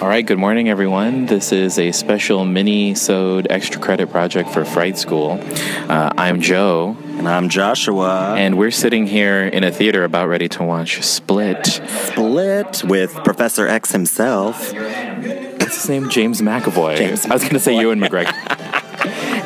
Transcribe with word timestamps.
All 0.00 0.06
right, 0.06 0.24
good 0.24 0.38
morning, 0.38 0.68
everyone. 0.68 1.26
This 1.26 1.50
is 1.50 1.76
a 1.78 1.90
special 1.90 2.44
mini-sode 2.44 3.48
extra 3.50 3.80
credit 3.80 4.10
project 4.10 4.50
for 4.50 4.64
Fright 4.64 4.96
School. 4.96 5.40
Uh, 5.42 6.12
I'm 6.16 6.40
Joe, 6.40 6.96
And 7.16 7.28
I'm 7.28 7.48
Joshua. 7.48 8.34
and 8.38 8.56
we're 8.56 8.70
sitting 8.70 9.06
here 9.08 9.46
in 9.46 9.64
a 9.64 9.72
theater 9.72 10.04
about 10.04 10.28
ready 10.28 10.48
to 10.50 10.62
watch 10.62 11.02
Split. 11.02 11.66
Split 11.66 12.84
with 12.84 13.12
Professor 13.24 13.66
X 13.66 13.90
himself. 13.90 14.72
What's 14.72 15.74
his 15.82 15.88
name? 15.88 16.08
James 16.10 16.40
McAvoy. 16.40 16.96
James 16.96 17.26
I 17.26 17.32
was 17.34 17.42
going 17.42 17.54
to 17.54 17.60
say 17.60 17.78
Ewan 17.80 17.98
McGregor. 18.00 18.32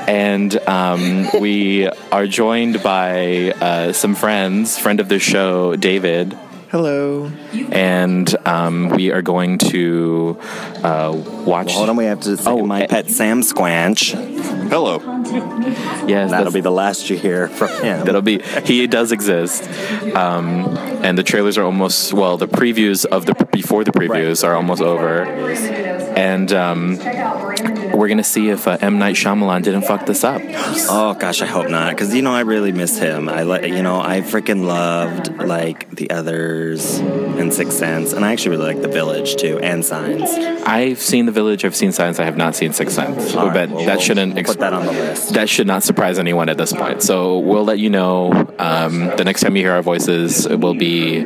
and 0.06 0.54
um, 0.68 1.28
we 1.40 1.88
are 2.10 2.26
joined 2.26 2.82
by 2.82 3.52
uh, 3.52 3.92
some 3.94 4.14
friends, 4.14 4.76
friend 4.78 5.00
of 5.00 5.08
the 5.08 5.18
show, 5.18 5.76
David. 5.76 6.38
Hello. 6.72 7.30
And 7.70 8.34
um, 8.48 8.88
we 8.88 9.12
are 9.12 9.20
going 9.20 9.58
to 9.58 10.38
uh, 10.82 11.12
watch. 11.44 11.74
Hold 11.74 11.90
on, 11.90 11.96
we 11.96 12.06
have 12.06 12.20
to 12.20 12.38
say 12.38 12.50
Oh, 12.50 12.64
my 12.64 12.84
eh. 12.84 12.86
pet 12.86 13.10
Sam 13.10 13.42
Squanch. 13.42 14.14
Hello. 14.70 14.96
Yes, 16.08 16.30
That'll 16.30 16.50
be 16.50 16.62
the 16.62 16.70
last 16.70 17.10
you 17.10 17.18
hear 17.18 17.48
from 17.48 17.68
him. 17.84 18.06
That'll 18.06 18.22
be 18.22 18.40
he 18.64 18.86
does 18.86 19.12
exist, 19.12 19.64
um, 20.16 20.66
and 21.04 21.18
the 21.18 21.22
trailers 21.22 21.58
are 21.58 21.64
almost 21.64 22.14
well. 22.14 22.38
The 22.38 22.48
previews 22.48 23.04
of 23.04 23.26
the 23.26 23.34
before 23.52 23.84
the 23.84 23.92
previews 23.92 24.42
are 24.42 24.54
almost 24.54 24.80
over, 24.80 25.24
and 25.24 26.50
um, 26.54 26.96
we're 27.94 28.08
gonna 28.08 28.24
see 28.24 28.48
if 28.50 28.66
uh, 28.66 28.78
M 28.80 28.98
Night 28.98 29.16
Shyamalan 29.16 29.62
didn't 29.62 29.82
fuck 29.82 30.06
this 30.06 30.24
up. 30.24 30.42
Oh 30.44 31.14
gosh, 31.18 31.42
I 31.42 31.46
hope 31.46 31.68
not, 31.68 31.90
because 31.90 32.14
you 32.14 32.22
know 32.22 32.32
I 32.32 32.40
really 32.40 32.72
miss 32.72 32.98
him. 32.98 33.28
I 33.28 33.42
like, 33.42 33.64
you 33.64 33.82
know, 33.82 34.00
I 34.00 34.20
freaking 34.20 34.64
loved 34.64 35.36
like 35.36 35.90
the 35.90 36.10
others 36.10 36.98
and 36.98 37.52
Sixth 37.52 37.78
Sense, 37.78 38.12
and 38.12 38.24
I 38.24 38.32
actually 38.32 38.56
really 38.56 38.74
like 38.74 38.82
The 38.82 38.88
Village 38.88 39.36
too, 39.36 39.58
and 39.58 39.84
Signs. 39.84 40.30
I've 40.66 41.00
seen 41.00 41.26
The 41.26 41.32
Village. 41.32 41.64
I've 41.64 41.76
seen 41.76 41.92
Signs. 41.92 42.18
I 42.20 42.24
have 42.24 42.36
not 42.36 42.54
seen 42.54 42.72
Sixth 42.72 42.94
Sense. 42.94 43.34
All 43.34 43.46
right, 43.46 43.68
but 43.68 43.70
well, 43.70 43.86
that 43.86 44.00
shouldn't 44.00 44.34
we'll 44.34 44.44
put 44.44 44.58
that 44.60 44.72
on 44.72 44.86
the 44.86 44.92
list. 44.92 45.34
That 45.34 45.48
should 45.48 45.66
not 45.66 45.82
surprise 45.82 46.18
anyone 46.18 46.48
at 46.48 46.56
this 46.56 46.72
point. 46.72 47.02
So 47.02 47.38
we'll 47.38 47.64
let 47.64 47.78
you 47.78 47.90
know. 47.90 48.32
Um, 48.58 49.10
the 49.16 49.24
next 49.24 49.40
time 49.40 49.56
you 49.56 49.62
hear 49.62 49.72
our 49.72 49.82
voices 49.82 50.46
It 50.46 50.60
will 50.60 50.74
be 50.74 51.24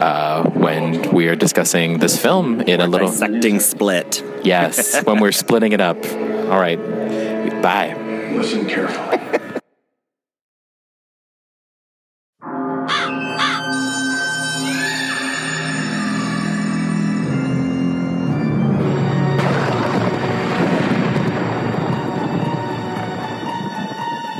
uh, 0.00 0.48
when 0.50 1.12
we 1.12 1.28
are 1.28 1.36
discussing 1.36 1.98
this 1.98 2.20
film 2.20 2.60
in 2.62 2.80
a 2.80 2.86
little. 2.86 3.08
Dissecting 3.08 3.60
Split. 3.60 4.22
Yes, 4.44 5.02
when 5.04 5.20
we're 5.20 5.32
splitting 5.32 5.72
it 5.72 5.80
up. 5.80 5.96
All 5.96 6.60
right. 6.60 6.78
Bye. 7.62 7.94
Listen 8.32 8.66
carefully. 8.66 9.18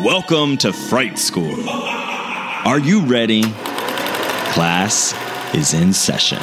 Welcome 0.04 0.56
to 0.58 0.72
Fright 0.72 1.18
School. 1.18 1.68
Are 1.68 2.78
you 2.78 3.02
ready? 3.04 3.42
Class 4.52 5.12
is 5.54 5.74
in 5.74 5.92
session. 5.92 6.38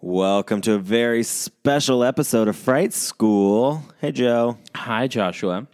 Welcome 0.00 0.60
to 0.62 0.74
a 0.74 0.78
very 0.78 1.22
special 1.22 2.04
episode 2.04 2.48
of 2.48 2.56
Fright 2.56 2.92
School. 2.92 3.82
Hey, 4.00 4.12
Joe. 4.12 4.56
Hi, 4.74 5.08
Joshua. 5.08 5.66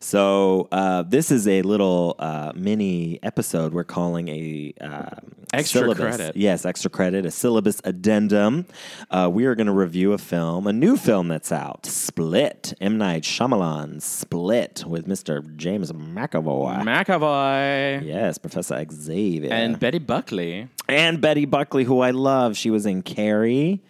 So 0.00 0.68
uh, 0.70 1.02
this 1.02 1.30
is 1.30 1.48
a 1.48 1.62
little 1.62 2.14
uh, 2.18 2.52
mini 2.54 3.18
episode 3.22 3.72
we're 3.72 3.84
calling 3.84 4.28
a 4.28 4.72
uh, 4.80 5.10
Extra 5.52 5.80
syllabus. 5.80 6.16
credit. 6.16 6.36
Yes, 6.36 6.64
extra 6.64 6.90
credit, 6.90 7.24
a 7.26 7.30
syllabus 7.30 7.80
addendum. 7.84 8.66
Uh, 9.10 9.28
we 9.32 9.46
are 9.46 9.54
going 9.54 9.66
to 9.66 9.72
review 9.72 10.12
a 10.12 10.18
film, 10.18 10.66
a 10.66 10.72
new 10.72 10.96
film 10.96 11.28
that's 11.28 11.50
out, 11.50 11.86
Split. 11.86 12.74
M 12.80 12.98
Night 12.98 13.22
Shyamalan, 13.24 14.00
Split 14.02 14.84
with 14.86 15.08
Mr. 15.08 15.56
James 15.56 15.90
McAvoy. 15.90 16.82
McAvoy. 16.82 18.04
yes, 18.04 18.38
Professor 18.38 18.84
Xavier 18.92 19.52
And 19.52 19.80
Betty 19.80 19.98
Buckley. 19.98 20.68
and 20.88 21.20
Betty 21.20 21.44
Buckley, 21.46 21.84
who 21.84 22.00
I 22.00 22.10
love. 22.10 22.56
She 22.56 22.70
was 22.70 22.86
in 22.86 23.02
Carrie. 23.02 23.82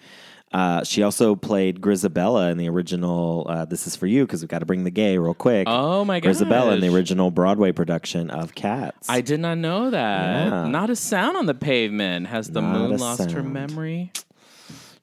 Uh, 0.52 0.82
she 0.82 1.02
also 1.02 1.34
played 1.36 1.80
Grisabella 1.80 2.50
in 2.50 2.58
the 2.58 2.68
original. 2.68 3.46
Uh, 3.48 3.64
this 3.64 3.86
is 3.86 3.96
for 3.96 4.06
you 4.06 4.24
because 4.24 4.40
we've 4.40 4.48
got 4.48 4.60
to 4.60 4.66
bring 4.66 4.84
the 4.84 4.90
gay 4.90 5.18
real 5.18 5.34
quick. 5.34 5.66
Oh 5.68 6.04
my 6.04 6.20
god. 6.20 6.28
Grisabella 6.28 6.74
in 6.74 6.80
the 6.80 6.94
original 6.94 7.30
Broadway 7.30 7.72
production 7.72 8.30
of 8.30 8.54
Cats. 8.54 9.08
I 9.10 9.20
did 9.20 9.40
not 9.40 9.58
know 9.58 9.90
that. 9.90 10.46
Yeah. 10.46 10.68
Not 10.68 10.90
a 10.90 10.96
sound 10.96 11.36
on 11.36 11.46
the 11.46 11.54
pavement. 11.54 12.28
Has 12.28 12.50
the 12.50 12.62
Not 12.62 12.72
moon 12.72 12.98
lost 12.98 13.30
her 13.30 13.42
memory? 13.42 14.12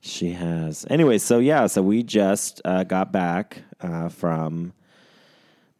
She 0.02 0.32
has. 0.32 0.86
Anyway, 0.90 1.18
so 1.18 1.40
yeah, 1.40 1.68
so 1.68 1.82
we 1.82 2.04
just 2.04 2.62
uh, 2.64 2.84
got 2.84 3.12
back 3.12 3.64
uh, 3.82 4.10
from 4.10 4.74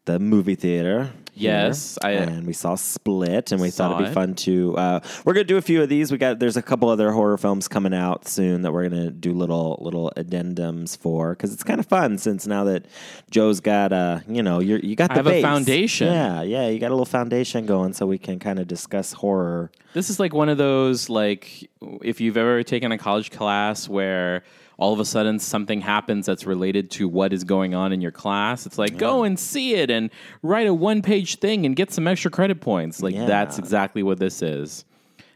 the 0.05 0.19
movie 0.19 0.55
theater. 0.55 1.11
Yes, 1.38 1.97
I- 2.01 2.11
and 2.11 2.47
we 2.47 2.53
saw 2.53 2.75
Split, 2.75 3.51
and 3.51 3.59
we 3.59 3.69
thought 3.69 3.91
it'd 3.99 4.05
be 4.05 4.09
it. 4.11 4.13
fun 4.13 4.35
to. 4.35 4.77
Uh, 4.77 4.99
we're 5.25 5.33
gonna 5.33 5.43
do 5.43 5.57
a 5.57 5.61
few 5.61 5.81
of 5.83 5.89
these. 5.89 6.09
We 6.09 6.17
got 6.17 6.39
there's 6.39 6.55
a 6.55 6.61
couple 6.61 6.88
other 6.88 7.11
horror 7.11 7.38
films 7.38 7.67
coming 7.67 7.93
out 7.93 8.25
soon 8.25 8.61
that 8.61 8.71
we're 8.71 8.88
gonna 8.88 9.11
do 9.11 9.33
little 9.33 9.77
little 9.81 10.13
addendums 10.16 10.97
for 10.97 11.31
because 11.31 11.51
it's 11.53 11.63
kind 11.63 11.81
of 11.81 11.88
fun 11.88 12.17
since 12.19 12.47
now 12.47 12.63
that 12.63 12.85
Joe's 13.31 13.59
got 13.59 13.91
a 13.91 14.23
you 14.29 14.41
know 14.43 14.59
you're 14.61 14.79
you 14.79 14.95
got 14.95 15.11
I 15.11 15.16
the 15.16 15.29
have 15.29 15.39
a 15.39 15.41
foundation. 15.41 16.07
Yeah, 16.07 16.41
yeah, 16.43 16.69
you 16.69 16.79
got 16.79 16.91
a 16.91 16.95
little 16.95 17.05
foundation 17.05 17.66
going, 17.66 17.91
so 17.91 18.05
we 18.05 18.17
can 18.17 18.39
kind 18.39 18.57
of 18.57 18.67
discuss 18.69 19.11
horror. 19.11 19.72
This 19.93 20.09
is 20.09 20.22
like 20.22 20.33
one 20.33 20.47
of 20.47 20.57
those 20.57 21.09
like 21.09 21.69
if 22.01 22.22
you've 22.22 22.37
ever 22.37 22.63
taken 22.63 22.93
a 22.93 22.97
college 22.97 23.29
class 23.31 23.89
where 23.89 24.43
all 24.78 24.94
of 24.94 25.00
a 25.00 25.06
sudden 25.06 25.40
something 25.40 25.81
happens 25.81 26.25
that's 26.25 26.46
related 26.46 26.91
to 26.91 27.08
what 27.08 27.31
is 27.34 27.44
going 27.44 27.74
on 27.75 27.91
in 27.94 28.02
your 28.02 28.12
class. 28.12 28.66
It's 28.66 28.78
like 28.78 28.97
go 28.97 29.24
and 29.24 29.40
see 29.40 29.75
it 29.75 29.90
and 29.90 30.09
write 30.41 30.68
a 30.68 30.74
one-page 30.74 31.38
thing 31.40 31.66
and 31.66 31.75
get 31.75 31.91
some 31.91 32.08
extra 32.08 32.30
credit 32.31 32.62
points. 32.62 33.02
Like 33.02 33.16
Yeah. 33.16 33.25
that's 33.25 33.58
exactly 33.59 34.03
what 34.03 34.19
this 34.19 34.41
is. 34.41 34.85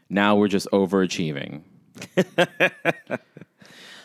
Now 0.08 0.36
we're 0.36 0.48
just 0.48 0.68
overachieving. 0.72 1.62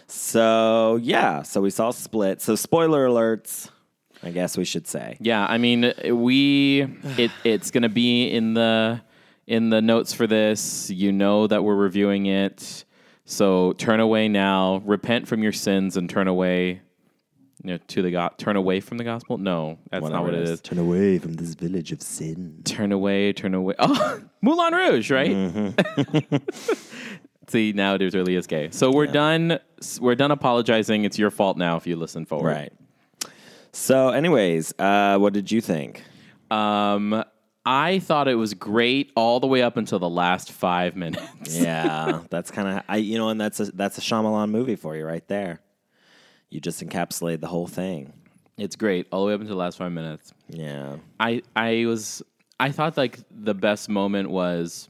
So 0.07 0.97
yeah, 1.01 1.41
so 1.41 1.61
we 1.61 1.71
saw 1.71 1.89
Split. 1.91 2.41
So 2.41 2.55
spoiler 2.55 3.07
alerts, 3.07 3.69
I 4.21 4.29
guess 4.29 4.55
we 4.57 4.63
should 4.63 4.87
say. 4.87 5.17
Yeah, 5.19 5.45
I 5.45 5.57
mean, 5.57 5.93
we 6.11 6.87
it 7.17 7.31
it's 7.43 7.71
gonna 7.71 7.89
be 7.89 8.27
in 8.29 8.53
the 8.53 9.01
in 9.47 9.69
the 9.71 9.81
notes 9.81 10.13
for 10.13 10.27
this. 10.27 10.91
You 10.91 11.11
know 11.11 11.47
that 11.47 11.63
we're 11.63 11.75
reviewing 11.75 12.27
it, 12.27 12.84
so 13.25 13.73
turn 13.73 13.99
away 13.99 14.27
now. 14.27 14.81
Repent 14.85 15.27
from 15.27 15.43
your 15.43 15.51
sins 15.51 15.97
and 15.97 16.09
turn 16.09 16.27
away. 16.27 16.81
You 17.63 17.71
know, 17.71 17.77
to 17.87 18.01
the 18.03 18.11
go- 18.11 18.29
turn 18.37 18.57
away 18.57 18.79
from 18.79 18.97
the 18.99 19.03
gospel. 19.03 19.37
No, 19.39 19.79
that's 19.89 20.07
not 20.07 20.23
what 20.23 20.35
it 20.35 20.47
is. 20.47 20.61
Turn 20.61 20.77
away 20.77 21.17
from 21.17 21.33
this 21.33 21.55
village 21.55 21.91
of 21.91 22.01
sin. 22.01 22.61
Turn 22.63 22.91
away, 22.91 23.33
turn 23.33 23.55
away. 23.55 23.73
Oh, 23.79 24.21
Moulin 24.41 24.73
Rouge, 24.73 25.09
right? 25.09 25.31
Mm-hmm. 25.31 26.35
See, 27.47 27.73
now 27.73 27.95
it 27.95 28.13
really 28.13 28.35
is 28.35 28.45
gay. 28.45 28.69
So 28.71 28.91
we're 28.91 29.07
done. 29.07 29.59
We're 29.99 30.15
done 30.15 30.31
apologizing. 30.31 31.05
It's 31.05 31.17
your 31.17 31.31
fault 31.31 31.57
now 31.57 31.77
if 31.77 31.87
you 31.87 31.95
listen 31.95 32.25
forward. 32.25 32.49
Right. 32.49 32.73
So, 33.71 34.09
anyways, 34.09 34.73
uh, 34.79 35.17
what 35.17 35.33
did 35.33 35.51
you 35.51 35.61
think? 35.61 36.03
Um, 36.51 37.23
I 37.65 37.99
thought 37.99 38.27
it 38.27 38.35
was 38.35 38.53
great 38.53 39.11
all 39.15 39.39
the 39.39 39.47
way 39.47 39.63
up 39.63 39.77
until 39.77 39.99
the 39.99 40.09
last 40.09 40.51
five 40.51 40.95
minutes. 41.05 41.57
Yeah, 41.57 42.21
that's 42.29 42.51
kind 42.51 42.67
of 42.67 42.83
I. 42.87 42.97
You 42.97 43.17
know, 43.17 43.29
and 43.29 43.41
that's 43.41 43.59
a 43.59 43.65
that's 43.71 43.97
a 43.97 44.01
Shyamalan 44.01 44.49
movie 44.51 44.75
for 44.75 44.95
you 44.95 45.05
right 45.05 45.27
there. 45.27 45.61
You 46.49 46.61
just 46.61 46.85
encapsulate 46.85 47.41
the 47.41 47.47
whole 47.47 47.67
thing. 47.67 48.13
It's 48.57 48.75
great 48.75 49.07
all 49.11 49.21
the 49.21 49.27
way 49.27 49.33
up 49.33 49.41
until 49.41 49.55
the 49.55 49.59
last 49.59 49.77
five 49.77 49.91
minutes. 49.91 50.33
Yeah. 50.47 50.97
I 51.19 51.41
I 51.55 51.85
was 51.85 52.21
I 52.59 52.71
thought 52.71 52.97
like 52.97 53.19
the 53.29 53.53
best 53.53 53.89
moment 53.89 54.29
was 54.29 54.87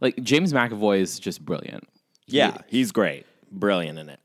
like 0.00 0.22
James 0.22 0.52
McAvoy 0.52 1.00
is 1.00 1.18
just 1.18 1.44
brilliant. 1.44 1.84
Yeah, 2.26 2.56
he's 2.68 2.92
great. 2.92 3.26
Brilliant 3.52 3.98
in 3.98 4.08
it. 4.08 4.20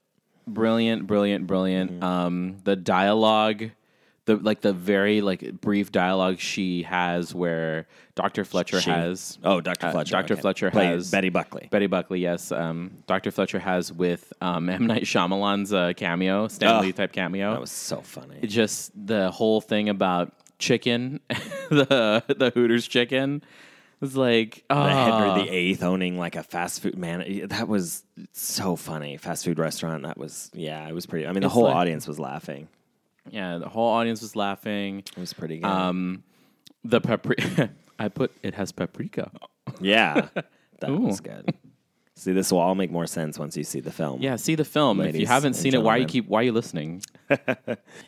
Brilliant, 0.48 1.08
brilliant, 1.08 1.48
brilliant. 1.48 1.92
Mm-hmm. 1.92 2.04
Um 2.04 2.58
the 2.64 2.76
dialogue 2.76 3.72
the 4.38 4.44
like 4.44 4.62
the 4.62 4.74
very 4.74 5.22
like 5.22 5.62
brief 5.62 5.92
dialogue 5.92 6.40
she 6.40 6.84
has 6.84 7.34
where 7.36 7.88
Dr. 8.16 8.44
Fletcher 8.46 8.82
She- 8.82 8.90
has 8.90 9.38
Oh, 9.44 9.62
Dr. 9.62 9.88
uh, 9.88 9.92
Fletcher. 9.92 10.12
Dr. 10.12 10.34
okay. 10.34 10.42
Fletcher 10.42 10.70
has 10.70 11.12
Betty 11.12 11.30
Buckley. 11.30 11.68
Betty 11.72 11.88
Buckley, 11.88 12.20
yes. 12.20 12.52
Um, 12.52 12.92
Dr. 13.08 13.32
Fletcher 13.32 13.60
has 13.60 13.92
with 13.92 14.32
um, 14.42 14.70
M. 14.70 14.88
Night 14.88 15.04
Shyamalan's 15.04 15.74
uh, 15.74 15.94
cameo, 15.96 16.48
Stan 16.48 16.82
Lee 16.82 16.90
Oh, 16.90 16.92
type 16.92 17.14
cameo. 17.14 17.52
That 17.52 17.62
was 17.62 17.72
so 17.72 18.02
funny. 18.02 18.38
It 18.42 18.48
just 18.48 18.92
the 19.08 19.32
whole 19.32 19.62
thing 19.62 19.90
about 19.90 20.34
chicken, 20.60 21.20
the 21.70 22.24
the 22.28 22.52
Hooters 22.54 22.88
chicken. 22.88 23.44
was 24.00 24.16
like, 24.18 24.64
oh, 24.70 24.84
the 24.84 24.90
Henry 24.90 25.44
the 25.46 25.50
Eighth 25.56 25.84
owning 25.84 26.18
like 26.18 26.36
a 26.36 26.44
fast 26.44 26.82
food 26.82 26.98
man. 26.98 27.48
That 27.50 27.68
was 27.68 28.04
so 28.34 28.76
funny. 28.76 29.18
Fast 29.18 29.46
food 29.46 29.58
restaurant. 29.60 30.04
That 30.04 30.18
was 30.18 30.50
yeah. 30.54 30.88
It 30.88 30.94
was 30.94 31.06
pretty. 31.06 31.26
I 31.28 31.32
mean, 31.32 31.42
the 31.42 31.48
It's 31.48 31.54
whole 31.54 31.64
like- 31.66 31.76
audience 31.76 32.08
was 32.08 32.20
laughing. 32.20 32.68
Yeah, 33.30 33.58
the 33.58 33.70
whole 33.70 33.88
audience 33.90 34.22
was 34.22 34.36
laughing. 34.36 35.00
It 35.00 35.18
was 35.18 35.34
pretty 35.34 35.58
good. 35.60 35.66
Um, 35.70 36.24
the 36.84 37.02
paprika, 37.02 37.70
I 38.00 38.10
put 38.10 38.32
it 38.44 38.56
has 38.56 38.72
paprika. 38.72 39.32
yeah, 39.80 40.28
that 40.80 40.90
Ooh. 40.90 41.00
was 41.00 41.20
good. 41.20 41.54
See, 42.16 42.34
this 42.34 42.52
will 42.52 42.60
all 42.60 42.76
make 42.76 42.92
more 42.92 43.08
sense 43.08 43.40
once 43.40 43.58
you 43.58 43.64
see 43.64 43.80
the 43.80 43.92
film. 43.92 44.22
Yeah, 44.22 44.36
see 44.36 44.54
the 44.54 44.66
film. 44.66 45.02
if 45.02 45.16
you 45.16 45.26
haven't 45.26 45.56
seen 45.56 45.74
it, 45.74 45.82
why 45.82 45.98
you 45.98 46.06
keep 46.06 46.28
why 46.28 46.42
are 46.42 46.44
you 46.44 46.52
listening? 46.52 47.02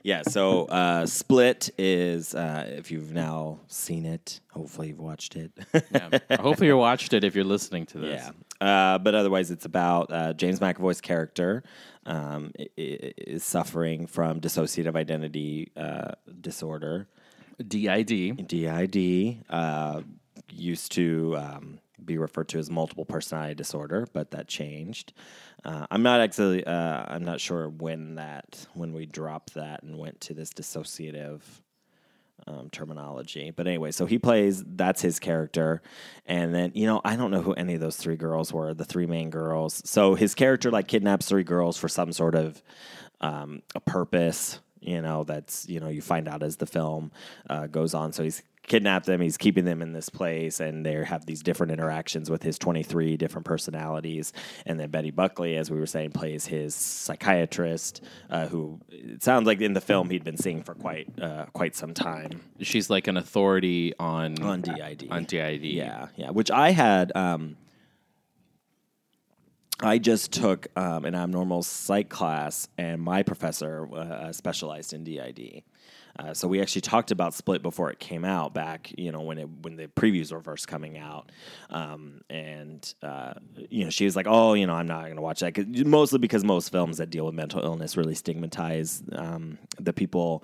Yeah, 0.03 0.21
so 0.23 0.65
uh, 0.65 1.05
Split 1.05 1.69
is, 1.77 2.35
uh, 2.35 2.65
if 2.77 2.91
you've 2.91 3.13
now 3.13 3.61
seen 3.67 4.05
it, 4.05 4.41
hopefully 4.51 4.89
you've 4.89 4.99
watched 4.99 5.37
it. 5.37 5.51
Yeah. 5.73 6.09
Hopefully 6.39 6.67
you 6.67 6.77
watched 6.77 7.13
it 7.13 7.23
if 7.23 7.33
you're 7.35 7.45
listening 7.45 7.85
to 7.87 7.99
this. 7.99 8.21
yeah. 8.21 8.31
Uh, 8.63 8.97
but 8.97 9.13
otherwise, 9.13 9.51
it's 9.51 9.65
about 9.65 10.09
uh, 10.09 10.31
James 10.31 10.61
McAvoy's 10.61 11.01
character 11.01 11.63
um, 12.05 12.53
is 12.77 13.43
suffering 13.43 14.07
from 14.07 14.39
dissociative 14.39 14.95
identity 14.95 15.69
uh, 15.75 16.13
disorder, 16.39 17.09
DID. 17.67 18.47
DID, 18.47 19.43
uh, 19.49 20.01
used 20.49 20.93
to 20.93 21.35
um, 21.37 21.79
be 22.05 22.17
referred 22.17 22.47
to 22.49 22.57
as 22.57 22.69
multiple 22.69 23.03
personality 23.03 23.53
disorder, 23.53 24.07
but 24.13 24.31
that 24.31 24.47
changed. 24.47 25.11
Uh, 25.65 25.85
I'm 25.91 26.01
not 26.01 26.21
actually, 26.21 26.65
uh, 26.65 27.03
I'm 27.09 27.25
not 27.25 27.41
sure 27.41 27.67
when 27.67 28.15
that, 28.15 28.65
when 28.75 28.93
we 28.93 29.05
dropped 29.05 29.55
that 29.55 29.83
and 29.83 29.97
went 29.99 30.21
to 30.21 30.33
this 30.33 30.51
dissociative 30.51 31.41
um, 32.47 32.69
terminology. 32.69 33.51
But 33.51 33.67
anyway, 33.67 33.91
so 33.91 34.05
he 34.05 34.19
plays, 34.19 34.63
that's 34.65 35.01
his 35.01 35.19
character. 35.19 35.81
And 36.25 36.53
then, 36.53 36.71
you 36.73 36.85
know, 36.85 37.01
I 37.03 37.15
don't 37.15 37.31
know 37.31 37.41
who 37.41 37.53
any 37.53 37.75
of 37.75 37.81
those 37.81 37.97
three 37.97 38.15
girls 38.15 38.51
were, 38.51 38.73
the 38.73 38.85
three 38.85 39.05
main 39.05 39.29
girls. 39.29 39.81
So 39.85 40.15
his 40.15 40.35
character 40.35 40.71
like 40.71 40.87
kidnaps 40.87 41.27
three 41.27 41.43
girls 41.43 41.77
for 41.77 41.87
some 41.87 42.11
sort 42.11 42.35
of 42.35 42.61
um, 43.21 43.61
a 43.75 43.79
purpose, 43.79 44.59
you 44.81 45.01
know, 45.01 45.23
that's, 45.23 45.67
you 45.69 45.79
know, 45.79 45.87
you 45.87 46.01
find 46.01 46.27
out 46.27 46.43
as 46.43 46.57
the 46.57 46.65
film 46.65 47.11
uh, 47.49 47.67
goes 47.67 47.93
on. 47.93 48.11
So 48.11 48.23
he's 48.23 48.43
kidnapped 48.67 49.05
them, 49.05 49.21
he's 49.21 49.37
keeping 49.37 49.65
them 49.65 49.81
in 49.81 49.93
this 49.93 50.09
place, 50.09 50.59
and 50.59 50.85
they 50.85 51.03
have 51.03 51.25
these 51.25 51.43
different 51.43 51.71
interactions 51.71 52.29
with 52.29 52.43
his 52.43 52.57
23 52.57 53.17
different 53.17 53.45
personalities. 53.45 54.33
And 54.65 54.79
then 54.79 54.89
Betty 54.89 55.11
Buckley, 55.11 55.57
as 55.57 55.69
we 55.69 55.79
were 55.79 55.85
saying, 55.85 56.11
plays 56.11 56.45
his 56.45 56.73
psychiatrist, 56.73 58.01
uh, 58.29 58.47
who 58.47 58.79
it 58.89 59.23
sounds 59.23 59.45
like 59.45 59.61
in 59.61 59.73
the 59.73 59.81
film 59.81 60.09
he'd 60.09 60.23
been 60.23 60.37
seeing 60.37 60.63
for 60.63 60.73
quite 60.75 61.07
uh, 61.21 61.45
quite 61.53 61.75
some 61.75 61.93
time 61.93 62.41
She's 62.59 62.89
like 62.89 63.07
an 63.07 63.17
authority 63.17 63.93
on 63.99 64.41
on 64.41 64.61
DID. 64.61 65.07
On 65.09 65.25
DID. 65.25 65.63
Yeah, 65.63 66.07
yeah. 66.15 66.29
Which 66.31 66.51
I 66.51 66.71
had. 66.71 67.11
Um, 67.15 67.57
I 69.79 69.97
just 69.97 70.31
took 70.31 70.67
um, 70.77 71.03
an 71.03 71.15
abnormal 71.15 71.63
psych 71.63 72.07
class, 72.07 72.69
and 72.77 73.01
my 73.01 73.23
professor 73.23 73.87
uh, 73.93 74.31
specialized 74.31 74.93
in 74.93 75.03
DID. 75.03 75.63
Uh, 76.19 76.33
so 76.33 76.47
we 76.47 76.61
actually 76.61 76.81
talked 76.81 77.09
about 77.11 77.33
Split 77.33 77.63
before 77.63 77.89
it 77.89 77.99
came 77.99 78.23
out 78.23 78.53
back, 78.53 78.93
you 78.97 79.11
know, 79.11 79.21
when 79.21 79.37
it 79.39 79.49
when 79.63 79.75
the 79.77 79.87
previews 79.87 80.31
were 80.31 80.41
first 80.41 80.67
coming 80.67 80.97
out, 80.97 81.31
um, 81.71 82.21
and 82.29 82.93
uh, 83.01 83.33
you 83.69 83.83
know, 83.83 83.89
she 83.89 84.05
was 84.05 84.15
like, 84.15 84.27
"Oh, 84.29 84.53
you 84.53 84.67
know, 84.67 84.73
I'm 84.73 84.87
not 84.87 85.05
going 85.05 85.15
to 85.15 85.21
watch 85.23 85.39
that," 85.39 85.55
'Cause- 85.55 85.65
mostly 85.85 86.19
because 86.19 86.43
most 86.43 86.69
films 86.71 86.97
that 86.97 87.09
deal 87.09 87.25
with 87.25 87.33
mental 87.33 87.63
illness 87.63 87.97
really 87.97 88.13
stigmatize 88.13 89.01
um, 89.13 89.57
the 89.79 89.91
people 89.93 90.43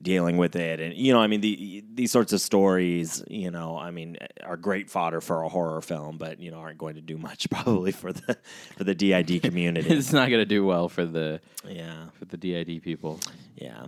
dealing 0.00 0.36
with 0.36 0.56
it. 0.56 0.80
And 0.80 0.94
you 0.94 1.12
know 1.12 1.20
i 1.20 1.26
mean 1.28 1.40
the, 1.42 1.84
these 1.94 2.10
sorts 2.10 2.32
of 2.32 2.40
stories 2.40 3.22
you 3.28 3.50
know 3.50 3.76
i 3.76 3.90
mean 3.90 4.16
are 4.42 4.56
great 4.56 4.90
fodder 4.90 5.20
for 5.20 5.42
a 5.42 5.48
horror 5.48 5.80
film 5.80 6.18
but 6.18 6.40
you 6.40 6.50
know 6.50 6.58
aren't 6.58 6.78
going 6.78 6.96
to 6.96 7.00
do 7.00 7.16
much 7.16 7.48
probably 7.56 7.92
for 7.92 8.12
the 8.12 8.36
for 8.76 8.84
the 8.84 8.94
did 8.94 9.42
community. 9.42 9.90
It's 9.94 10.12
not 10.12 10.28
going 10.28 10.40
to 10.40 10.46
do 10.46 10.64
well 10.64 10.88
for 10.88 11.04
the 11.04 11.40
yeah. 11.68 12.06
for 12.18 12.24
the 12.24 12.36
DID 12.36 12.82
people. 12.82 13.20
yeah 13.56 13.86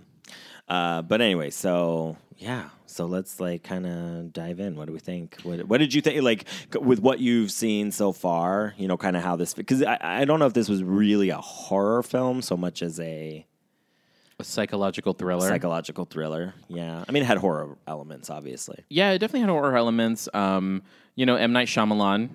uh, 0.69 1.03
but 1.03 1.21
anyway 1.21 1.51
so 1.51 2.17
yeah 2.39 2.69
so 2.87 3.07
let's 3.07 3.41
like 3.41 3.63
kind 3.63 3.87
of 3.87 4.33
dive 4.33 4.61
in 4.61 4.77
what 4.77 4.87
do 4.87 4.93
we 4.93 4.99
think 4.99 5.37
what, 5.43 5.61
what 5.69 5.79
did 5.79 5.93
you 5.95 6.01
think 6.01 6.23
like 6.23 6.45
with 6.81 6.99
what 7.01 7.19
you've 7.21 7.51
seen 7.51 7.91
so 7.91 8.13
far 8.13 8.75
you 8.77 8.87
know 8.89 8.97
kind 8.97 9.17
of 9.17 9.23
how 9.23 9.37
this 9.37 9.55
because 9.55 9.83
I, 9.83 9.99
I 10.01 10.25
don't 10.25 10.39
know 10.39 10.47
if 10.47 10.53
this 10.55 10.69
was 10.69 10.83
really 10.83 11.31
a 11.31 11.39
horror 11.39 12.03
film 12.03 12.43
so 12.43 12.57
much 12.57 12.83
as 12.83 12.99
a 13.01 13.47
A 14.39 14.45
psychological 14.45 15.13
thriller. 15.13 15.47
psychological 15.49 16.05
thriller 16.07 16.55
yeah 16.69 17.05
i 17.09 17.13
mean 17.13 17.23
it 17.23 17.27
had 17.27 17.39
horror 17.39 17.77
elements 17.87 18.31
obviously 18.31 18.85
yeah, 18.89 19.11
it 19.13 19.19
definitely 19.19 19.41
had 19.41 19.51
horror 19.51 19.77
elements. 19.77 20.29
Um, 20.35 20.83
you 21.17 21.27
know, 21.27 21.37
M 21.37 21.53
Night 21.53 21.69
Shyamalan 21.69 22.31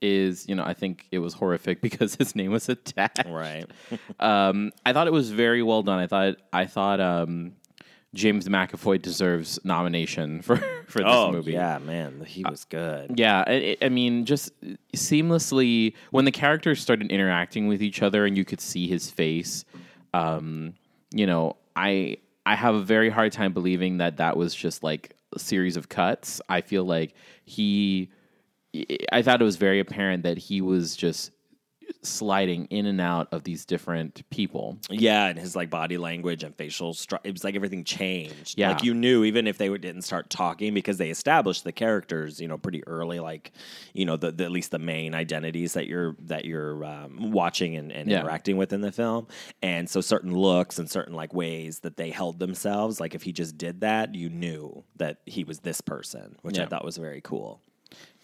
is, 0.00 0.48
you 0.48 0.54
know, 0.54 0.64
I 0.64 0.74
think 0.74 1.06
it 1.10 1.18
was 1.18 1.34
horrific 1.34 1.80
because 1.88 2.14
his 2.16 2.34
name 2.36 2.50
was 2.52 2.68
attached. 2.68 3.26
right 3.28 3.66
Um, 4.20 4.72
I 4.86 4.92
thought 4.92 5.06
it 5.08 5.12
was 5.12 5.30
very 5.30 5.62
well 5.62 5.82
done. 5.82 5.98
I 5.98 6.06
thought 6.06 6.36
I 6.52 6.66
thought 6.66 7.00
um, 7.00 7.54
James 8.14 8.46
McAvoy 8.48 9.00
deserves 9.00 9.58
nomination 9.64 10.42
for 10.46 10.56
for 10.86 10.98
this 10.98 11.06
oh 11.06 11.32
movie. 11.32 11.52
yeah 11.52 11.78
man 11.78 12.24
he 12.26 12.44
was 12.44 12.64
good 12.64 13.18
Yeah, 13.18 13.44
I, 13.46 13.76
I 13.80 13.88
mean, 13.88 14.24
just 14.24 14.52
seamlessly 14.94 15.94
when 16.10 16.24
the 16.24 16.30
characters 16.32 16.80
started 16.80 17.10
interacting 17.10 17.68
with 17.68 17.82
each 17.82 18.02
other 18.02 18.26
and 18.26 18.36
you 18.36 18.44
could 18.44 18.60
see 18.60 18.86
his 18.86 19.10
face. 19.10 19.64
Um, 20.14 20.74
you 21.10 21.26
know, 21.26 21.56
I 21.74 22.18
I 22.44 22.54
have 22.54 22.74
a 22.74 22.80
very 22.82 23.08
hard 23.08 23.32
time 23.32 23.52
believing 23.52 23.98
that 23.98 24.16
that 24.18 24.36
was 24.36 24.54
just 24.54 24.82
like 24.82 25.16
a 25.34 25.38
series 25.38 25.76
of 25.76 25.88
cuts. 25.88 26.40
I 26.48 26.60
feel 26.60 26.84
like 26.84 27.14
he, 27.44 28.10
I 29.12 29.22
thought 29.22 29.40
it 29.40 29.44
was 29.44 29.56
very 29.56 29.80
apparent 29.80 30.24
that 30.24 30.38
he 30.38 30.60
was 30.60 30.96
just 30.96 31.30
sliding 32.02 32.66
in 32.66 32.86
and 32.86 33.00
out 33.00 33.28
of 33.32 33.44
these 33.44 33.64
different 33.64 34.28
people. 34.30 34.78
Yeah, 34.90 35.26
and 35.26 35.38
his 35.38 35.54
like 35.54 35.70
body 35.70 35.98
language 35.98 36.42
and 36.42 36.54
facial 36.54 36.94
stru- 36.94 37.20
it 37.24 37.32
was 37.32 37.44
like 37.44 37.54
everything 37.54 37.84
changed. 37.84 38.58
Yeah. 38.58 38.70
Like 38.70 38.82
you 38.82 38.94
knew 38.94 39.24
even 39.24 39.46
if 39.46 39.58
they 39.58 39.68
didn't 39.68 40.02
start 40.02 40.28
talking 40.30 40.74
because 40.74 40.98
they 40.98 41.10
established 41.10 41.64
the 41.64 41.72
characters, 41.72 42.40
you 42.40 42.48
know, 42.48 42.58
pretty 42.58 42.86
early 42.86 43.20
like, 43.20 43.52
you 43.92 44.04
know, 44.04 44.16
the, 44.16 44.32
the 44.32 44.44
at 44.44 44.50
least 44.50 44.70
the 44.72 44.78
main 44.78 45.14
identities 45.14 45.74
that 45.74 45.86
you're 45.86 46.16
that 46.20 46.44
you're 46.44 46.84
um, 46.84 47.30
watching 47.30 47.76
and, 47.76 47.92
and 47.92 48.10
Yeah. 48.10 48.20
interacting 48.20 48.56
with 48.56 48.72
in 48.72 48.80
the 48.80 48.92
film. 48.92 49.28
And 49.62 49.88
so 49.88 50.00
certain 50.00 50.34
looks 50.36 50.78
and 50.78 50.90
certain 50.90 51.14
like 51.14 51.32
ways 51.32 51.80
that 51.80 51.96
they 51.96 52.10
held 52.10 52.38
themselves, 52.38 53.00
like 53.00 53.14
if 53.14 53.22
he 53.22 53.32
just 53.32 53.56
did 53.56 53.80
that, 53.82 54.14
you 54.14 54.28
knew 54.28 54.84
that 54.96 55.18
he 55.26 55.44
was 55.44 55.60
this 55.60 55.80
person, 55.80 56.36
which 56.42 56.58
I 56.58 56.66
thought 56.66 56.84
was 56.84 56.96
very 56.96 57.20
cool. 57.20 57.60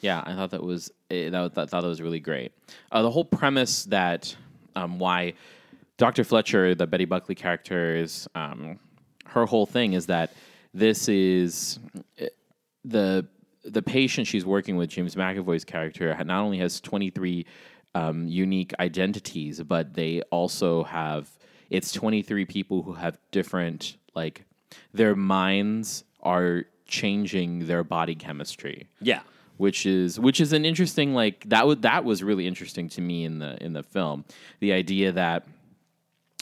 Yeah, 0.01 0.23
I 0.25 0.35
thought 0.35 0.51
that 0.51 0.63
was 0.63 0.91
eh, 1.11 1.31
that, 1.31 1.55
thought 1.55 1.71
that 1.71 1.83
was 1.83 2.01
really 2.01 2.21
great. 2.21 2.53
Uh, 2.93 3.03
the 3.03 3.11
whole 3.11 3.25
premise 3.25 3.85
that 3.87 4.35
um, 4.77 4.99
why 4.99 5.35
Dr. 5.97 6.25
Fletcher, 6.25 6.75
the 6.75 6.87
Betty 6.87 7.05
Buckley 7.05 7.35
character, 7.35 7.97
is 7.97 8.29
um, 8.35 8.79
her 9.27 9.47
whole 9.47 9.67
thing 9.67 9.95
is 9.95 10.07
that 10.07 10.33
this 10.73 11.09
is 11.09 11.79
eh, 12.19 12.29
the 12.85 13.27
the 13.65 13.83
patient 13.83 14.27
she's 14.27 14.47
working 14.47 14.77
with, 14.77 14.89
James 14.89 15.15
McAvoy's 15.15 15.65
character, 15.65 16.15
not 16.25 16.43
only 16.43 16.59
has 16.59 16.81
twenty 16.81 17.11
three 17.11 17.47
um, 17.95 18.27
unique 18.29 18.73
identities, 18.79 19.63
but 19.63 19.95
they 19.95 20.23
also 20.31 20.85
have 20.85 21.29
it's 21.71 21.93
twenty 21.93 22.23
three 22.23 22.45
people 22.45 22.83
who 22.83 22.93
have 22.93 23.19
different 23.33 23.97
like 24.15 24.45
their 24.93 25.17
minds 25.17 26.05
are 26.23 26.65
changing 26.87 27.67
their 27.67 27.85
body 27.85 28.15
chemistry 28.15 28.89
Yeah. 29.01 29.21
Which 29.59 29.85
is 29.87 30.19
which 30.19 30.41
is 30.41 30.53
an 30.53 30.65
interesting 30.65 31.13
like 31.15 31.47
that 31.49 31.67
was 31.67 31.79
that 31.81 32.05
was 32.05 32.23
really 32.23 32.47
interesting 32.47 32.89
to 32.89 33.01
me 33.01 33.25
in 33.25 33.39
the 33.39 33.63
in 33.63 33.75
the 33.75 33.83
film. 33.83 34.25
The 34.61 34.73
idea 34.73 35.13
that 35.13 35.47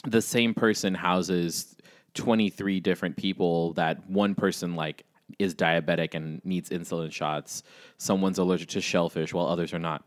the 0.05 0.21
same 0.21 0.53
person 0.53 0.93
houses 0.93 1.75
23 2.13 2.79
different 2.79 3.17
people 3.17 3.73
that 3.73 4.07
one 4.09 4.33
person 4.35 4.75
like 4.75 5.03
is 5.39 5.53
diabetic 5.53 6.13
and 6.13 6.43
needs 6.45 6.69
insulin 6.69 7.11
shots 7.11 7.63
someone's 7.97 8.37
allergic 8.37 8.69
to 8.69 8.81
shellfish 8.81 9.33
while 9.33 9.47
others 9.47 9.73
are 9.73 9.79
not. 9.79 10.03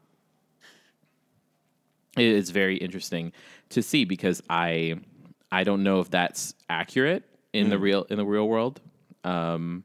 It's 2.16 2.50
very 2.50 2.76
interesting 2.76 3.32
to 3.70 3.82
see 3.82 4.04
because 4.04 4.42
i 4.48 4.94
i 5.52 5.64
don't 5.64 5.82
know 5.82 6.00
if 6.00 6.10
that's 6.10 6.54
accurate 6.68 7.24
in 7.52 7.70
the 7.70 7.78
real 7.78 8.04
in 8.04 8.16
the 8.16 8.24
real 8.24 8.48
world. 8.48 8.80
Um 9.24 9.84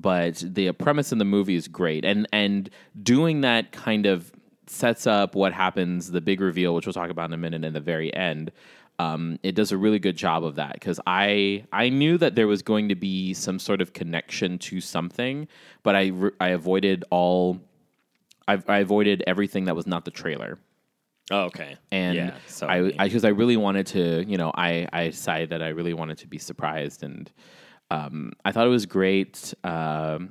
but 0.00 0.42
the 0.46 0.72
premise 0.72 1.12
in 1.12 1.18
the 1.18 1.24
movie 1.24 1.54
is 1.54 1.68
great. 1.68 2.04
And 2.04 2.26
and 2.32 2.70
doing 3.02 3.42
that 3.42 3.72
kind 3.72 4.06
of 4.06 4.32
sets 4.66 5.06
up 5.06 5.34
what 5.34 5.54
happens 5.54 6.10
the 6.10 6.20
big 6.20 6.42
reveal 6.42 6.74
which 6.74 6.84
we'll 6.84 6.92
talk 6.92 7.08
about 7.08 7.30
in 7.30 7.32
a 7.32 7.38
minute 7.38 7.64
in 7.64 7.72
the 7.72 7.80
very 7.80 8.14
end 8.14 8.52
um, 8.98 9.38
it 9.42 9.54
does 9.54 9.72
a 9.72 9.76
really 9.76 9.98
good 9.98 10.16
job 10.16 10.44
of 10.44 10.56
that. 10.56 10.74
Because 10.74 11.00
I 11.06 11.64
I 11.72 11.88
knew 11.88 12.18
that 12.18 12.34
there 12.34 12.46
was 12.46 12.62
going 12.62 12.88
to 12.88 12.94
be 12.94 13.32
some 13.34 13.58
sort 13.58 13.80
of 13.80 13.92
connection 13.92 14.58
to 14.58 14.80
something, 14.80 15.48
but 15.82 15.94
I 15.94 16.12
I 16.40 16.48
avoided 16.48 17.04
all 17.10 17.60
I, 18.46 18.62
I 18.66 18.78
avoided 18.78 19.22
everything 19.26 19.66
that 19.66 19.76
was 19.76 19.86
not 19.86 20.04
the 20.04 20.10
trailer. 20.10 20.58
Oh, 21.30 21.42
okay. 21.42 21.76
and 21.92 22.16
yeah, 22.16 22.34
so 22.46 22.66
I 22.66 22.90
because 22.90 23.24
I, 23.24 23.28
really 23.28 23.58
wanted 23.58 23.86
to, 23.88 24.24
you 24.26 24.38
know, 24.38 24.50
I 24.54 24.88
I 24.92 25.08
decided 25.08 25.50
that 25.50 25.62
I 25.62 25.68
really 25.68 25.92
wanted 25.92 26.18
to 26.18 26.26
be 26.26 26.38
surprised, 26.38 27.02
and 27.02 27.30
um, 27.90 28.32
I 28.44 28.52
thought 28.52 28.66
it 28.66 28.70
was 28.70 28.86
great. 28.86 29.54
Um, 29.64 30.30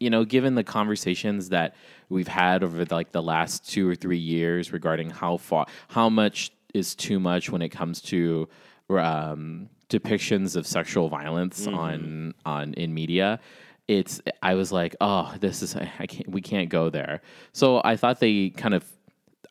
you 0.00 0.10
know, 0.10 0.24
given 0.24 0.54
the 0.54 0.64
conversations 0.64 1.48
that 1.50 1.74
we've 2.08 2.28
had 2.28 2.62
over 2.62 2.84
the, 2.84 2.94
like 2.94 3.12
the 3.12 3.22
last 3.22 3.68
two 3.68 3.88
or 3.88 3.94
three 3.94 4.18
years 4.18 4.72
regarding 4.72 5.10
how 5.10 5.36
far, 5.36 5.66
how 5.88 6.08
much 6.08 6.50
is 6.74 6.94
too 6.94 7.20
much 7.20 7.50
when 7.50 7.62
it 7.62 7.68
comes 7.70 8.02
to 8.02 8.48
um, 8.90 9.68
depictions 9.88 10.56
of 10.56 10.66
sexual 10.66 11.08
violence 11.08 11.66
on 11.66 12.34
on 12.44 12.74
in 12.74 12.92
media. 12.92 13.40
It's 13.86 14.20
I 14.42 14.54
was 14.54 14.72
like, 14.72 14.96
oh, 15.00 15.34
this 15.40 15.62
is 15.62 15.76
I 15.76 16.06
can't 16.06 16.28
we 16.28 16.40
can't 16.40 16.68
go 16.68 16.90
there. 16.90 17.22
So 17.52 17.80
I 17.84 17.96
thought 17.96 18.20
they 18.20 18.50
kind 18.50 18.74
of 18.74 18.84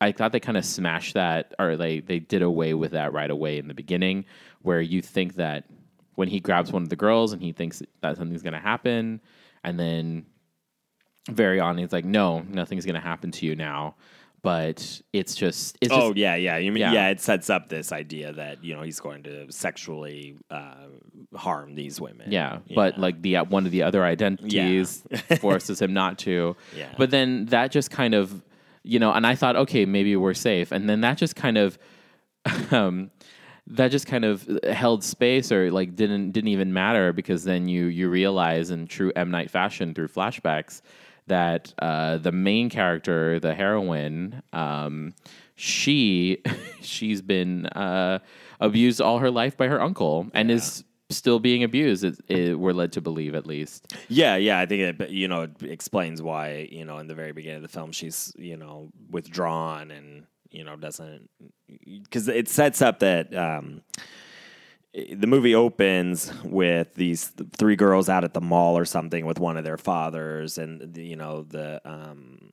I 0.00 0.12
thought 0.12 0.32
they 0.32 0.40
kind 0.40 0.58
of 0.58 0.64
smashed 0.64 1.14
that, 1.14 1.54
or 1.58 1.76
they 1.76 2.00
they 2.00 2.18
did 2.18 2.42
away 2.42 2.74
with 2.74 2.92
that 2.92 3.12
right 3.12 3.30
away 3.30 3.58
in 3.58 3.68
the 3.68 3.74
beginning, 3.74 4.24
where 4.62 4.80
you 4.80 5.02
think 5.02 5.34
that 5.36 5.64
when 6.14 6.28
he 6.28 6.40
grabs 6.40 6.72
one 6.72 6.82
of 6.82 6.88
the 6.88 6.96
girls 6.96 7.32
and 7.32 7.42
he 7.42 7.52
thinks 7.52 7.82
that 8.00 8.16
something's 8.16 8.42
going 8.42 8.54
to 8.54 8.60
happen, 8.60 9.20
and 9.62 9.78
then 9.78 10.26
very 11.30 11.60
on 11.60 11.78
he's 11.78 11.92
like, 11.92 12.04
no, 12.04 12.40
nothing's 12.40 12.84
going 12.84 12.94
to 12.94 13.00
happen 13.00 13.30
to 13.32 13.46
you 13.46 13.56
now. 13.56 13.94
But 14.42 15.00
it's 15.14 15.34
just, 15.34 15.78
it's 15.80 15.90
Oh 15.90 16.10
just, 16.10 16.18
yeah, 16.18 16.34
yeah. 16.34 16.58
You 16.58 16.70
mean 16.70 16.82
Yeah. 16.82 16.92
yeah. 16.92 17.08
It 17.08 17.20
sets 17.22 17.48
up 17.48 17.70
this 17.70 17.92
idea 17.92 18.30
that 18.34 18.62
you 18.62 18.76
know 18.76 18.82
he's 18.82 19.00
going 19.00 19.22
to 19.22 19.50
sexually 19.50 20.36
uh, 20.50 20.88
harm 21.34 21.74
these 21.74 21.98
women. 21.98 22.30
Yeah, 22.30 22.58
but 22.74 22.98
like 22.98 23.22
the 23.22 23.38
uh, 23.38 23.44
one 23.44 23.64
of 23.64 23.72
the 23.72 23.82
other 23.82 24.04
identities 24.04 25.02
forces 25.40 25.80
him 25.80 25.94
not 25.94 26.18
to. 26.20 26.56
Yeah. 26.76 26.92
But 26.98 27.10
then 27.10 27.46
that 27.46 27.70
just 27.70 27.90
kind 27.90 28.12
of, 28.12 28.42
you 28.82 28.98
know, 28.98 29.12
and 29.12 29.26
I 29.26 29.34
thought, 29.34 29.56
okay, 29.56 29.86
maybe 29.86 30.14
we're 30.14 30.34
safe, 30.34 30.72
and 30.72 30.90
then 30.90 31.00
that 31.00 31.16
just 31.16 31.36
kind 31.36 31.56
of, 31.56 31.78
um, 32.70 33.10
that 33.66 33.88
just 33.88 34.06
kind 34.06 34.24
of 34.24 34.48
held 34.64 35.02
space 35.02 35.50
or 35.50 35.70
like 35.70 35.96
didn't 35.96 36.32
didn't 36.32 36.48
even 36.48 36.72
matter 36.72 37.12
because 37.12 37.44
then 37.44 37.68
you 37.68 37.86
you 37.86 38.10
realize 38.10 38.70
in 38.70 38.86
true 38.86 39.12
M 39.16 39.30
Night 39.30 39.50
fashion 39.50 39.94
through 39.94 40.08
flashbacks 40.08 40.82
that 41.26 41.72
uh, 41.78 42.18
the 42.18 42.32
main 42.32 42.68
character, 42.68 43.40
the 43.40 43.54
heroine, 43.54 44.42
um, 44.52 45.14
she 45.54 46.42
she's 46.80 47.22
been 47.22 47.66
uh, 47.66 48.18
abused 48.60 49.00
all 49.00 49.18
her 49.18 49.30
life 49.30 49.56
by 49.56 49.68
her 49.68 49.80
uncle 49.80 50.28
and 50.34 50.50
is 50.50 50.84
still 51.10 51.38
being 51.38 51.62
abused. 51.62 52.04
It, 52.04 52.18
it, 52.28 52.58
we're 52.58 52.72
led 52.72 52.92
to 52.92 53.00
believe, 53.00 53.34
at 53.34 53.46
least. 53.46 53.94
Yeah, 54.08 54.36
yeah, 54.36 54.58
I 54.58 54.66
think 54.66 55.00
it, 55.00 55.10
you 55.10 55.28
know, 55.28 55.42
it 55.42 55.62
explains 55.62 56.20
why, 56.20 56.68
you 56.70 56.84
know, 56.84 56.98
in 56.98 57.06
the 57.06 57.14
very 57.14 57.32
beginning 57.32 57.56
of 57.56 57.62
the 57.62 57.68
film, 57.68 57.92
she's, 57.92 58.32
you 58.36 58.56
know, 58.56 58.90
withdrawn 59.10 59.90
and, 59.90 60.26
you 60.54 60.64
know, 60.64 60.76
doesn't, 60.76 61.28
because 61.84 62.28
it 62.28 62.48
sets 62.48 62.80
up 62.80 63.00
that 63.00 63.34
um, 63.36 63.82
the 64.94 65.26
movie 65.26 65.54
opens 65.54 66.32
with 66.44 66.94
these 66.94 67.32
three 67.56 67.76
girls 67.76 68.08
out 68.08 68.24
at 68.24 68.32
the 68.32 68.40
mall 68.40 68.78
or 68.78 68.84
something 68.84 69.26
with 69.26 69.38
one 69.38 69.56
of 69.56 69.64
their 69.64 69.78
fathers, 69.78 70.56
and, 70.56 70.96
you 70.96 71.16
know, 71.16 71.42
the, 71.42 71.80
um, 71.84 72.52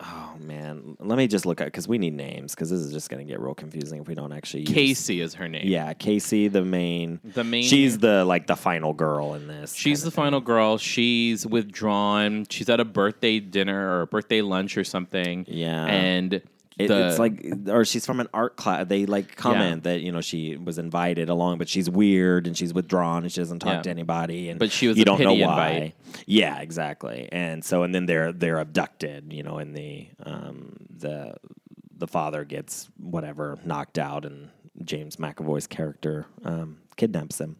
oh 0.00 0.34
man, 0.38 0.96
let 1.00 1.16
me 1.16 1.26
just 1.26 1.46
look 1.46 1.60
at, 1.60 1.66
because 1.66 1.88
we 1.88 1.98
need 1.98 2.14
names, 2.14 2.54
because 2.54 2.68
this 2.70 2.80
is 2.80 2.92
just 2.92 3.08
going 3.08 3.24
to 3.24 3.32
get 3.32 3.40
real 3.40 3.54
confusing 3.54 4.02
if 4.02 4.08
we 4.08 4.14
don't 4.14 4.32
actually 4.32 4.60
use. 4.60 4.70
Casey 4.70 5.20
is 5.20 5.34
her 5.34 5.48
name. 5.48 5.66
Yeah, 5.66 5.92
Casey, 5.94 6.48
the 6.48 6.64
main. 6.64 7.20
The 7.24 7.44
main- 7.44 7.62
She's 7.62 7.98
the 7.98 8.24
like 8.24 8.46
the 8.46 8.56
final 8.56 8.92
girl 8.92 9.34
in 9.34 9.46
this. 9.46 9.74
She's 9.74 10.02
the 10.02 10.10
final 10.10 10.40
girl. 10.40 10.78
She's 10.78 11.46
withdrawn. 11.46 12.46
She's 12.50 12.68
at 12.68 12.80
a 12.80 12.84
birthday 12.84 13.40
dinner 13.40 13.98
or 13.98 14.02
a 14.02 14.06
birthday 14.06 14.42
lunch 14.42 14.76
or 14.76 14.84
something. 14.84 15.46
Yeah. 15.48 15.86
And 15.86 16.42
It, 16.76 16.88
the, 16.88 17.08
it's 17.08 17.18
like, 17.20 17.44
or 17.68 17.84
she's 17.84 18.04
from 18.04 18.18
an 18.18 18.26
art 18.34 18.56
class. 18.56 18.86
They 18.88 19.06
like 19.06 19.36
comment 19.36 19.84
that 19.84 20.00
you 20.00 20.10
know 20.10 20.20
she 20.20 20.56
was 20.56 20.76
invited 20.78 21.28
along, 21.28 21.58
but 21.58 21.68
she's 21.68 21.88
weird 21.88 22.46
and 22.48 22.56
she's 22.56 22.74
withdrawn 22.74 23.22
and 23.22 23.30
she 23.30 23.40
doesn't 23.40 23.60
talk 23.60 23.74
Yeah. 23.74 23.82
to 23.82 23.90
anybody. 23.90 24.48
And 24.48 24.58
But 24.58 24.72
she 24.72 24.88
was 24.88 24.96
you 24.98 25.04
don't 25.04 25.20
know 25.20 25.34
why. 25.34 25.68
invite. 25.70 25.94
Yeah, 26.26 26.60
exactly. 26.60 27.28
And 27.30 27.64
so, 27.64 27.84
and 27.84 27.94
then 27.94 28.06
they're 28.06 28.32
they're 28.32 28.58
abducted. 28.58 29.32
You 29.32 29.42
know, 29.44 29.58
and 29.58 29.76
the 29.76 30.08
um 30.24 30.76
the 30.90 31.34
the 31.96 32.08
father 32.08 32.44
gets 32.44 32.88
whatever 32.98 33.56
knocked 33.64 33.98
out, 33.98 34.24
and 34.24 34.50
James 34.82 35.14
McAvoy's 35.16 35.68
character 35.68 36.26
um, 36.44 36.78
kidnaps 36.96 37.40
him. 37.40 37.56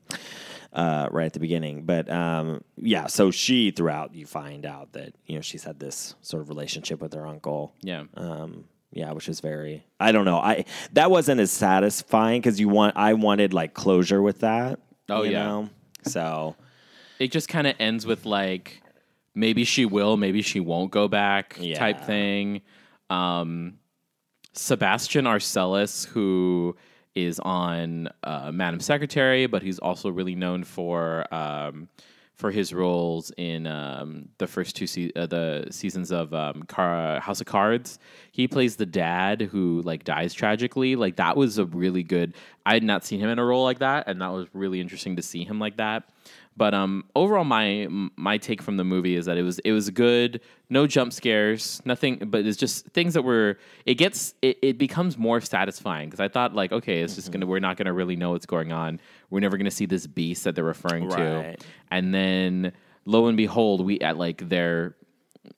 Uh, 0.73 1.09
right 1.12 1.26
at 1.26 1.33
the 1.33 1.38
beginning, 1.38 1.85
but 1.85 2.11
um, 2.11 2.61
yeah. 2.76 3.06
So 3.06 3.30
she, 3.30 3.71
throughout, 3.71 4.12
you 4.12 4.26
find 4.26 4.66
out 4.66 4.92
that 4.94 5.14
you 5.25 5.37
know 5.37 5.40
she's 5.40 5.62
had 5.62 5.78
this 5.78 6.16
sort 6.21 6.42
of 6.42 6.49
relationship 6.49 7.00
with 7.00 7.12
her 7.12 7.25
uncle, 7.25 7.73
yeah. 7.80 8.02
um, 8.16 8.64
yeah, 8.94 9.12
which 9.12 9.28
is 9.28 9.40
very. 9.40 9.84
I 9.98 10.12
don't 10.12 10.24
know. 10.24 10.38
I 10.38 10.64
that 10.92 11.10
wasn't 11.10 11.40
as 11.40 11.50
satisfying 11.50 12.40
because 12.40 12.60
you 12.60 12.68
want. 12.68 12.96
I 12.96 13.14
wanted 13.14 13.52
like 13.52 13.74
closure 13.74 14.22
with 14.22 14.40
that. 14.40 14.78
Oh, 15.08 15.22
you 15.22 15.32
yeah. 15.32 15.44
know? 15.44 15.70
So 16.02 16.54
it 17.18 17.32
just 17.32 17.48
kind 17.48 17.66
of 17.66 17.74
ends 17.80 18.06
with 18.06 18.24
like 18.24 18.82
maybe 19.34 19.64
she 19.64 19.84
will, 19.84 20.16
maybe 20.16 20.42
she 20.42 20.60
won't 20.60 20.92
go 20.92 21.08
back 21.08 21.58
type 21.74 22.02
thing. 22.02 22.62
Um, 23.10 23.78
Sebastian 24.52 25.24
Arcelus, 25.24 26.06
who 26.06 26.76
is 27.16 27.40
on 27.40 28.08
uh, 28.22 28.52
Madam 28.52 28.78
Secretary, 28.78 29.46
but 29.46 29.62
he's 29.62 29.80
also 29.80 30.08
really 30.08 30.36
known 30.36 30.62
for 30.62 31.32
um, 31.34 31.88
for 32.34 32.50
his 32.50 32.74
roles 32.74 33.30
in 33.36 33.66
um, 33.66 34.28
the 34.38 34.46
first 34.46 34.74
two 34.74 34.86
se- 34.86 35.12
uh, 35.14 35.26
the 35.26 35.66
seasons 35.70 36.10
of 36.10 36.34
um, 36.34 36.64
Car- 36.64 37.20
House 37.20 37.40
of 37.40 37.46
Cards. 37.46 37.98
He 38.32 38.48
plays 38.48 38.76
the 38.76 38.86
dad 38.86 39.42
who 39.42 39.82
like 39.82 40.04
dies 40.04 40.34
tragically. 40.34 40.96
Like 40.96 41.16
that 41.16 41.36
was 41.36 41.58
a 41.58 41.66
really 41.66 42.02
good. 42.02 42.34
I 42.66 42.74
had 42.74 42.82
not 42.82 43.04
seen 43.04 43.20
him 43.20 43.28
in 43.28 43.38
a 43.38 43.44
role 43.44 43.62
like 43.62 43.78
that, 43.78 44.08
and 44.08 44.20
that 44.20 44.32
was 44.32 44.48
really 44.52 44.80
interesting 44.80 45.16
to 45.16 45.22
see 45.22 45.44
him 45.44 45.58
like 45.58 45.76
that. 45.76 46.08
But 46.56 46.73
um, 46.73 47.04
overall, 47.16 47.44
my 47.44 47.88
my 48.16 48.38
take 48.38 48.62
from 48.62 48.76
the 48.76 48.84
movie 48.84 49.16
is 49.16 49.26
that 49.26 49.37
it 49.37 49.42
was 49.42 49.58
it 49.61 49.73
was 49.73 49.90
good. 49.90 50.40
No 50.70 50.87
jump 50.87 51.12
scares, 51.12 51.82
nothing. 51.84 52.18
But 52.26 52.46
it's 52.46 52.56
just 52.56 52.87
things 52.88 53.14
that 53.14 53.23
were. 53.23 53.58
It 53.87 53.94
gets 53.94 54.34
it, 54.40 54.58
it 54.62 54.78
becomes 54.78 55.18
more 55.18 55.40
satisfying 55.40 56.08
because 56.08 56.20
I 56.20 56.28
thought 56.28 56.54
like 56.54 56.70
okay, 56.70 57.00
it's 57.00 57.16
just 57.16 57.32
gonna 57.32 57.46
we're 57.46 57.58
not 57.58 57.76
gonna 57.76 57.92
really 57.92 58.14
know 58.16 58.30
what's 58.30 58.46
going 58.46 58.73
on. 58.73 59.00
We're 59.30 59.40
never 59.40 59.56
gonna 59.56 59.70
see 59.70 59.87
this 59.87 60.06
beast 60.06 60.44
that 60.44 60.54
they're 60.54 60.64
referring 60.64 61.08
to. 61.11 61.16
And 61.90 62.14
then 62.14 62.73
lo 63.04 63.26
and 63.26 63.37
behold, 63.37 63.84
we 63.84 63.99
at 64.00 64.16
like 64.16 64.49
there 64.49 64.94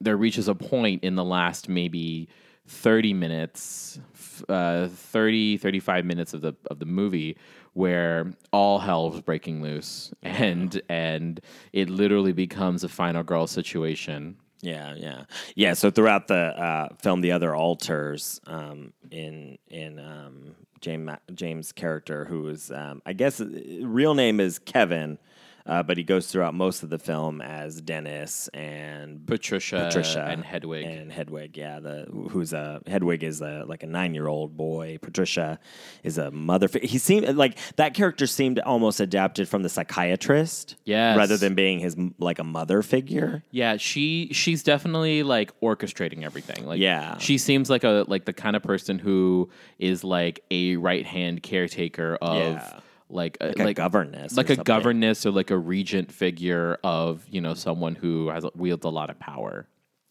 there 0.01 0.17
reaches 0.17 0.49
a 0.49 0.55
point 0.55 1.05
in 1.05 1.15
the 1.15 1.25
last 1.25 1.69
maybe 1.69 2.29
30 2.67 3.15
minutes 3.15 4.01
uh, 4.49 4.89
30 4.89 5.57
35 5.57 6.05
minutes 6.05 6.35
of 6.35 6.41
the 6.43 6.55
of 6.71 6.79
the 6.79 6.87
movie 6.87 7.37
where 7.73 8.33
all 8.53 8.79
hell 8.79 9.11
was 9.11 9.21
breaking 9.21 9.63
loose 9.63 10.13
and 10.23 10.81
and 10.89 11.41
it 11.73 11.89
literally 11.89 12.33
becomes 12.33 12.85
a 12.85 12.89
final 12.89 13.23
girl 13.23 13.47
situation 13.47 14.37
yeah, 14.63 14.95
yeah, 14.97 15.25
yeah. 15.55 15.75
So 15.75 15.91
throughout 15.91 16.29
the 16.29 16.35
uh, 16.35 16.89
film, 17.01 17.21
the 17.21 17.33
other 17.33 17.55
alters 17.55 18.41
um, 18.47 18.93
in 19.11 19.59
in 19.69 19.99
um, 19.99 20.55
James 20.81 21.11
James' 21.35 21.73
character, 21.73 22.25
who 22.25 22.49
is 22.49 22.71
um, 22.71 23.03
I 23.05 23.13
guess 23.13 23.41
uh, 23.41 23.47
real 23.83 24.15
name 24.15 24.41
is 24.41 24.59
Kevin. 24.59 25.19
Uh, 25.67 25.83
but 25.83 25.97
he 25.97 26.05
goes 26.05 26.29
throughout 26.29 26.55
most 26.55 26.83
of 26.85 26.91
the 26.91 26.99
film 26.99 27.41
as 27.41 27.81
Dennis 27.81 28.49
and 28.55 29.27
Patricia, 29.27 29.87
Patricia 29.89 30.25
and 30.25 30.45
Hedwig. 30.45 30.85
and 30.87 31.11
Hedwig, 31.11 31.57
yeah, 31.57 31.81
the 31.81 32.07
who's 32.31 32.53
a 32.53 32.81
Hedwig 32.87 33.25
is 33.25 33.41
a 33.41 33.65
like 33.67 33.83
a 33.83 33.87
nine 33.87 34.15
year 34.15 34.29
old 34.29 34.57
boy. 34.57 34.99
Patricia 35.03 35.59
is 36.05 36.19
a 36.19 36.31
mother. 36.31 36.69
He 36.83 36.99
seemed 36.99 37.37
like 37.37 37.59
that 37.77 37.95
character 37.95 38.27
seemed 38.27 38.61
almost 38.61 39.01
adapted 39.01 39.49
from 39.49 39.63
the 39.65 39.69
psychiatrist, 39.69 40.77
Yes. 40.85 41.17
rather 41.17 41.37
than 41.37 41.55
being 41.55 41.81
his 41.81 41.97
like 42.19 42.39
a 42.39 42.45
mother 42.45 42.83
figure. 42.83 43.43
Yeah, 43.51 43.77
she 43.77 44.29
she's 44.33 44.63
definitely 44.63 45.23
like 45.25 45.59
orchestrating 45.61 46.23
everything. 46.25 46.65
Like 46.67 46.79
Yeah. 46.81 47.19
she 47.19 47.39
seems 47.39 47.69
like 47.69 47.83
a 47.85 48.05
like 48.07 48.25
the 48.25 48.33
kind 48.33 48.55
of 48.57 48.63
person 48.63 48.99
who 48.99 49.51
is 49.79 50.05
like 50.05 50.45
a 50.51 50.77
right 50.77 51.05
hand 51.07 51.43
caretaker 51.43 52.17
of 52.23 52.37
Yeah. 52.55 52.81
Like 53.09 53.39
a, 53.41 53.47
Like, 53.57 53.59
a 53.61 53.75
governess, 53.75 54.37
like 54.37 54.47
a 54.51 54.57
something. 54.57 54.65
governess 54.65 55.25
or 55.27 55.31
like 55.31 55.51
a 55.51 55.57
regent 55.59 56.11
figure 56.13 56.79
of 56.83 57.25
you 57.31 57.41
know 57.41 57.55
someone 57.55 57.95
who 57.95 58.29
has 58.29 58.45
wields 58.55 58.85
a 58.85 58.89
lot 58.91 59.11
of 59.11 59.19
power. 59.19 59.67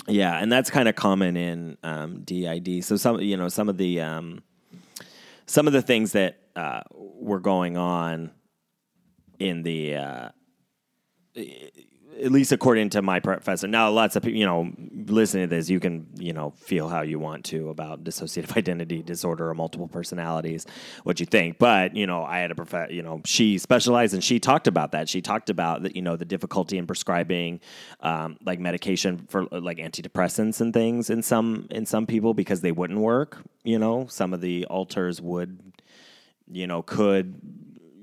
Yeah, 0.07 0.37
and 0.39 0.51
that's 0.51 0.69
kind 0.69 0.87
of 0.87 0.95
common 0.95 1.35
in 1.35 1.77
um, 1.83 2.21
DID. 2.21 2.83
So 2.83 2.95
some 2.95 3.19
you 3.21 3.37
know 3.37 3.49
some 3.49 3.69
of 3.69 3.77
the 3.77 4.01
um, 4.01 4.43
some 5.45 5.67
of 5.67 5.73
the 5.73 5.81
things 5.81 6.11
that 6.13 6.37
uh, 6.55 6.81
were 6.93 7.39
going 7.39 7.75
on 7.75 8.31
in 9.39 9.63
the 9.63 9.95
uh, 9.95 10.29
at 12.21 12.31
least 12.31 12.51
according 12.51 12.89
to 12.89 13.01
my 13.01 13.19
professor. 13.19 13.67
Now, 13.67 13.89
lots 13.89 14.15
of 14.15 14.23
people, 14.23 14.39
you 14.39 14.45
know, 14.45 14.71
listening 15.07 15.49
to 15.49 15.55
this, 15.55 15.69
you 15.69 15.79
can, 15.79 16.07
you 16.17 16.33
know, 16.33 16.51
feel 16.51 16.87
how 16.87 17.01
you 17.01 17.19
want 17.19 17.43
to 17.45 17.69
about 17.69 18.03
dissociative 18.03 18.55
identity 18.57 19.01
disorder 19.01 19.49
or 19.49 19.53
multiple 19.53 19.87
personalities, 19.87 20.65
what 21.03 21.19
you 21.19 21.25
think. 21.25 21.57
But, 21.57 21.95
you 21.95 22.07
know, 22.07 22.23
I 22.23 22.39
had 22.39 22.51
a 22.51 22.55
prof, 22.55 22.91
you 22.91 23.01
know, 23.01 23.21
she 23.25 23.57
specialized 23.57 24.13
and 24.13 24.23
she 24.23 24.39
talked 24.39 24.67
about 24.67 24.91
that. 24.93 25.09
She 25.09 25.21
talked 25.21 25.49
about 25.49 25.83
that, 25.83 25.95
you 25.95 26.01
know, 26.01 26.15
the 26.15 26.25
difficulty 26.25 26.77
in 26.77 26.87
prescribing 26.87 27.59
um, 27.99 28.37
like 28.45 28.59
medication 28.59 29.25
for 29.27 29.53
uh, 29.53 29.59
like 29.59 29.77
antidepressants 29.77 30.61
and 30.61 30.73
things 30.73 31.09
in 31.09 31.21
some 31.21 31.67
in 31.71 31.85
some 31.85 32.05
people 32.05 32.33
because 32.33 32.61
they 32.61 32.71
wouldn't 32.71 32.99
work. 32.99 33.41
You 33.63 33.79
know, 33.79 34.07
some 34.07 34.33
of 34.33 34.41
the 34.41 34.65
alters 34.65 35.21
would, 35.21 35.59
you 36.49 36.67
know, 36.67 36.81
could 36.81 37.39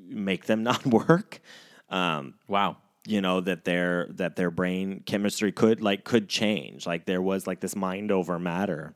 make 0.09 0.45
them 0.47 0.63
not 0.71 0.85
work. 0.87 1.41
Um, 1.89 2.35
Wow. 2.49 2.77
You 3.07 3.21
know 3.21 3.41
that 3.41 3.65
their 3.65 4.07
that 4.11 4.37
their 4.37 4.51
brain 4.51 5.03
chemistry 5.05 5.53
could 5.53 5.81
like 5.81 6.05
could 6.05 6.29
change. 6.29 6.87
Like 6.87 7.05
there 7.05 7.23
was 7.23 7.47
like 7.47 7.61
this 7.61 7.77
mind 7.77 8.11
over 8.11 8.39
matter 8.39 8.95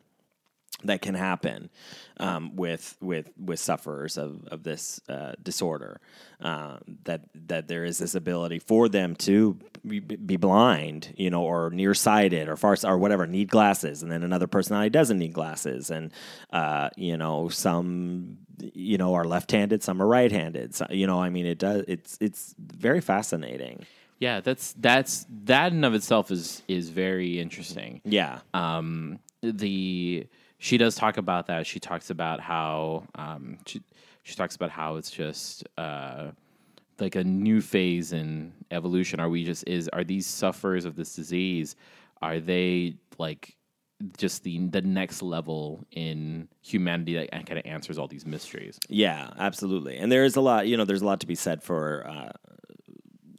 that 0.86 1.02
can 1.02 1.14
happen 1.14 1.70
um, 2.18 2.56
with 2.56 2.96
with 3.00 3.30
with 3.38 3.60
sufferers 3.60 4.16
of 4.16 4.46
of 4.48 4.62
this 4.62 5.00
uh, 5.08 5.32
disorder. 5.42 6.00
Uh, 6.40 6.76
that 7.04 7.22
that 7.34 7.68
there 7.68 7.84
is 7.84 7.98
this 7.98 8.14
ability 8.14 8.58
for 8.58 8.88
them 8.88 9.16
to 9.16 9.58
be, 9.86 10.00
be 10.00 10.36
blind, 10.36 11.14
you 11.16 11.30
know, 11.30 11.42
or 11.42 11.70
nearsighted, 11.70 12.48
or 12.48 12.56
far 12.56 12.76
or 12.84 12.98
whatever, 12.98 13.26
need 13.26 13.48
glasses, 13.48 14.02
and 14.02 14.12
then 14.12 14.22
another 14.22 14.46
personality 14.46 14.90
doesn't 14.90 15.18
need 15.18 15.32
glasses, 15.32 15.90
and 15.90 16.12
uh, 16.52 16.90
you 16.96 17.16
know, 17.16 17.48
some 17.48 18.38
you 18.58 18.98
know 18.98 19.14
are 19.14 19.24
left-handed, 19.24 19.82
some 19.82 20.02
are 20.02 20.06
right-handed. 20.06 20.74
So, 20.74 20.86
you 20.90 21.06
know, 21.06 21.20
I 21.20 21.30
mean, 21.30 21.46
it 21.46 21.58
does. 21.58 21.84
It's 21.88 22.18
it's 22.20 22.54
very 22.58 23.00
fascinating. 23.00 23.86
Yeah, 24.18 24.40
that's 24.40 24.74
that's 24.74 25.26
that 25.44 25.72
in 25.72 25.84
of 25.84 25.94
itself 25.94 26.30
is 26.30 26.62
is 26.68 26.90
very 26.90 27.38
interesting. 27.38 28.00
Yeah. 28.04 28.40
Um, 28.54 29.20
the 29.42 30.26
she 30.58 30.78
does 30.78 30.94
talk 30.94 31.16
about 31.16 31.46
that. 31.46 31.66
She 31.66 31.80
talks 31.80 32.10
about 32.10 32.40
how 32.40 33.04
um, 33.14 33.58
she 33.66 33.82
she 34.22 34.34
talks 34.34 34.56
about 34.56 34.70
how 34.70 34.96
it's 34.96 35.10
just 35.10 35.64
uh, 35.78 36.28
like 36.98 37.14
a 37.14 37.24
new 37.24 37.60
phase 37.60 38.12
in 38.12 38.52
evolution. 38.70 39.20
Are 39.20 39.28
we 39.28 39.44
just 39.44 39.66
is 39.66 39.88
are 39.88 40.04
these 40.04 40.26
sufferers 40.26 40.84
of 40.84 40.96
this 40.96 41.14
disease? 41.14 41.76
Are 42.22 42.40
they 42.40 42.96
like 43.18 43.56
just 44.18 44.42
the 44.44 44.66
the 44.68 44.82
next 44.82 45.22
level 45.22 45.84
in 45.90 46.48
humanity 46.62 47.14
that 47.14 47.30
kind 47.46 47.58
of 47.58 47.66
answers 47.66 47.98
all 47.98 48.08
these 48.08 48.26
mysteries? 48.26 48.78
Yeah, 48.88 49.30
absolutely. 49.38 49.96
And 49.96 50.10
there 50.10 50.24
is 50.24 50.36
a 50.36 50.40
lot, 50.40 50.66
you 50.66 50.76
know, 50.76 50.84
there's 50.84 51.02
a 51.02 51.06
lot 51.06 51.20
to 51.20 51.26
be 51.26 51.34
said 51.34 51.62
for, 51.62 52.06
uh, 52.08 52.32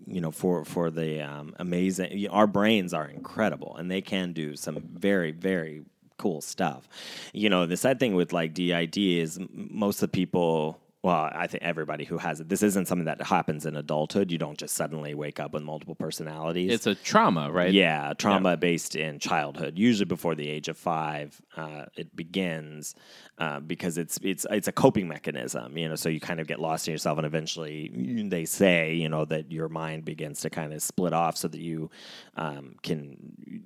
you 0.06 0.22
know, 0.22 0.32
for 0.32 0.66
for 0.66 0.90
the 0.90 1.22
um, 1.22 1.56
amazing. 1.60 2.28
Our 2.30 2.48
brains 2.48 2.94
are 2.94 3.08
incredible, 3.08 3.76
and 3.78 3.90
they 3.90 4.02
can 4.02 4.34
do 4.34 4.56
some 4.56 4.82
very, 4.94 5.32
very 5.32 5.84
cool 6.18 6.42
stuff. 6.42 6.88
You 7.34 7.50
know, 7.50 7.66
the 7.66 7.78
sad 7.78 8.00
thing 8.00 8.16
with 8.16 8.34
like 8.34 8.54
DID 8.54 8.98
is 8.98 9.40
most 9.52 10.02
of 10.02 10.12
the 10.12 10.16
people. 10.16 10.80
Well, 11.04 11.30
I 11.32 11.48
think 11.48 11.64
everybody 11.64 12.06
who 12.06 12.18
has 12.18 12.40
it. 12.40 12.50
This 12.50 12.64
isn't 12.64 12.88
something 12.88 13.06
that 13.06 13.22
happens 13.22 13.66
in 13.66 13.76
adulthood. 13.76 14.32
You 14.32 14.40
don't 14.40 14.58
just 14.58 14.76
suddenly 14.76 15.14
wake 15.14 15.40
up 15.40 15.54
with 15.54 15.62
multiple 15.62 15.96
personalities. 15.96 16.74
It's 16.74 16.88
a 16.88 16.96
trauma, 16.96 17.52
right? 17.52 17.72
Yeah, 17.72 18.14
trauma 18.18 18.58
based 18.58 18.96
in 18.96 19.20
childhood, 19.20 19.78
usually 19.78 20.06
before 20.06 20.34
the 20.34 20.50
age 20.50 20.68
of 20.68 20.78
five, 20.78 21.40
uh, 21.56 21.86
it 21.96 22.16
begins 22.16 22.96
uh, 23.38 23.60
because 23.60 24.00
it's 24.00 24.20
it's 24.24 24.48
it's 24.50 24.68
a 24.68 24.72
coping 24.72 25.08
mechanism. 25.08 25.78
You 25.78 25.90
know, 25.90 25.96
so 25.96 26.10
you 26.10 26.20
kind 26.20 26.40
of 26.40 26.48
get 26.48 26.60
lost 26.60 26.88
in 26.88 26.94
yourself, 26.94 27.18
and 27.20 27.28
eventually 27.28 28.24
they 28.28 28.46
say, 28.46 28.96
you 28.96 29.08
know, 29.08 29.24
that 29.26 29.52
your 29.52 29.70
mind 29.70 30.04
begins 30.04 30.42
to 30.42 30.50
kind 30.50 30.74
of 30.74 30.82
split 30.82 31.14
off, 31.14 31.38
so 31.38 31.48
that 31.48 31.62
you 31.62 31.92
um, 32.36 32.76
can. 32.82 33.18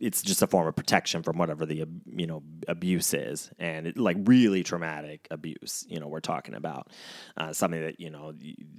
It's 0.02 0.22
just 0.22 0.42
a 0.42 0.48
form 0.48 0.68
of 0.68 0.76
protection 0.76 1.24
from 1.24 1.38
whatever 1.38 1.66
the 1.66 1.86
you 2.14 2.28
know 2.28 2.44
abuse 2.68 3.14
is, 3.14 3.50
and 3.58 3.88
it, 3.88 3.98
like 3.98 4.18
really 4.26 4.64
traumatic 4.64 5.28
abuse. 5.32 5.86
You 5.88 6.02
know, 6.02 6.10
we're 6.10 6.20
talking 6.20 6.56
about 6.56 6.90
uh, 7.38 7.54
something 7.54 7.82
that 7.82 8.00
you 8.00 8.10
know 8.10 8.34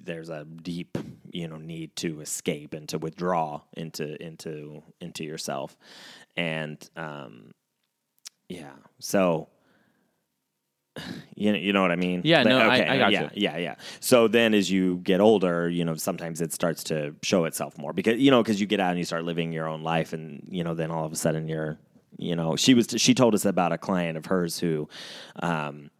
there's 0.04 0.28
a 0.28 0.44
deep 0.44 0.96
you 1.30 1.48
know 1.48 1.56
need 1.56 1.94
to 1.96 2.20
escape 2.20 2.74
and 2.74 2.88
to 2.88 2.98
withdraw 2.98 3.60
into 3.74 4.22
into 4.22 4.82
into 5.00 5.24
yourself, 5.24 5.76
and 6.36 6.88
um, 6.96 7.52
yeah, 8.48 8.72
so 8.98 9.48
you 11.34 11.52
know, 11.52 11.58
you 11.58 11.72
know 11.72 11.82
what 11.82 11.90
I 11.90 11.96
mean? 11.96 12.20
Yeah, 12.24 12.42
no, 12.42 12.58
I- 12.58 12.94
I 12.94 12.98
got 12.98 13.12
yeah, 13.12 13.22
you. 13.22 13.28
yeah, 13.34 13.56
yeah. 13.56 13.74
So 14.00 14.28
then, 14.28 14.52
as 14.54 14.70
you 14.70 14.96
get 14.98 15.20
older, 15.20 15.68
you 15.68 15.84
know, 15.84 15.94
sometimes 15.94 16.40
it 16.40 16.52
starts 16.52 16.84
to 16.84 17.14
show 17.22 17.44
itself 17.46 17.78
more 17.78 17.92
because 17.92 18.20
you 18.20 18.30
know, 18.30 18.42
because 18.42 18.60
you 18.60 18.66
get 18.66 18.80
out 18.80 18.90
and 18.90 18.98
you 18.98 19.04
start 19.04 19.24
living 19.24 19.52
your 19.52 19.66
own 19.68 19.82
life, 19.82 20.12
and 20.12 20.46
you 20.50 20.64
know, 20.64 20.74
then 20.74 20.90
all 20.90 21.04
of 21.06 21.12
a 21.12 21.16
sudden 21.16 21.48
you're, 21.48 21.78
you 22.18 22.36
know, 22.36 22.56
she 22.56 22.74
was 22.74 22.88
she 22.98 23.14
told 23.14 23.34
us 23.34 23.44
about 23.46 23.72
a 23.72 23.78
client 23.78 24.18
of 24.18 24.26
hers 24.26 24.58
who, 24.58 24.88
um, 25.42 25.90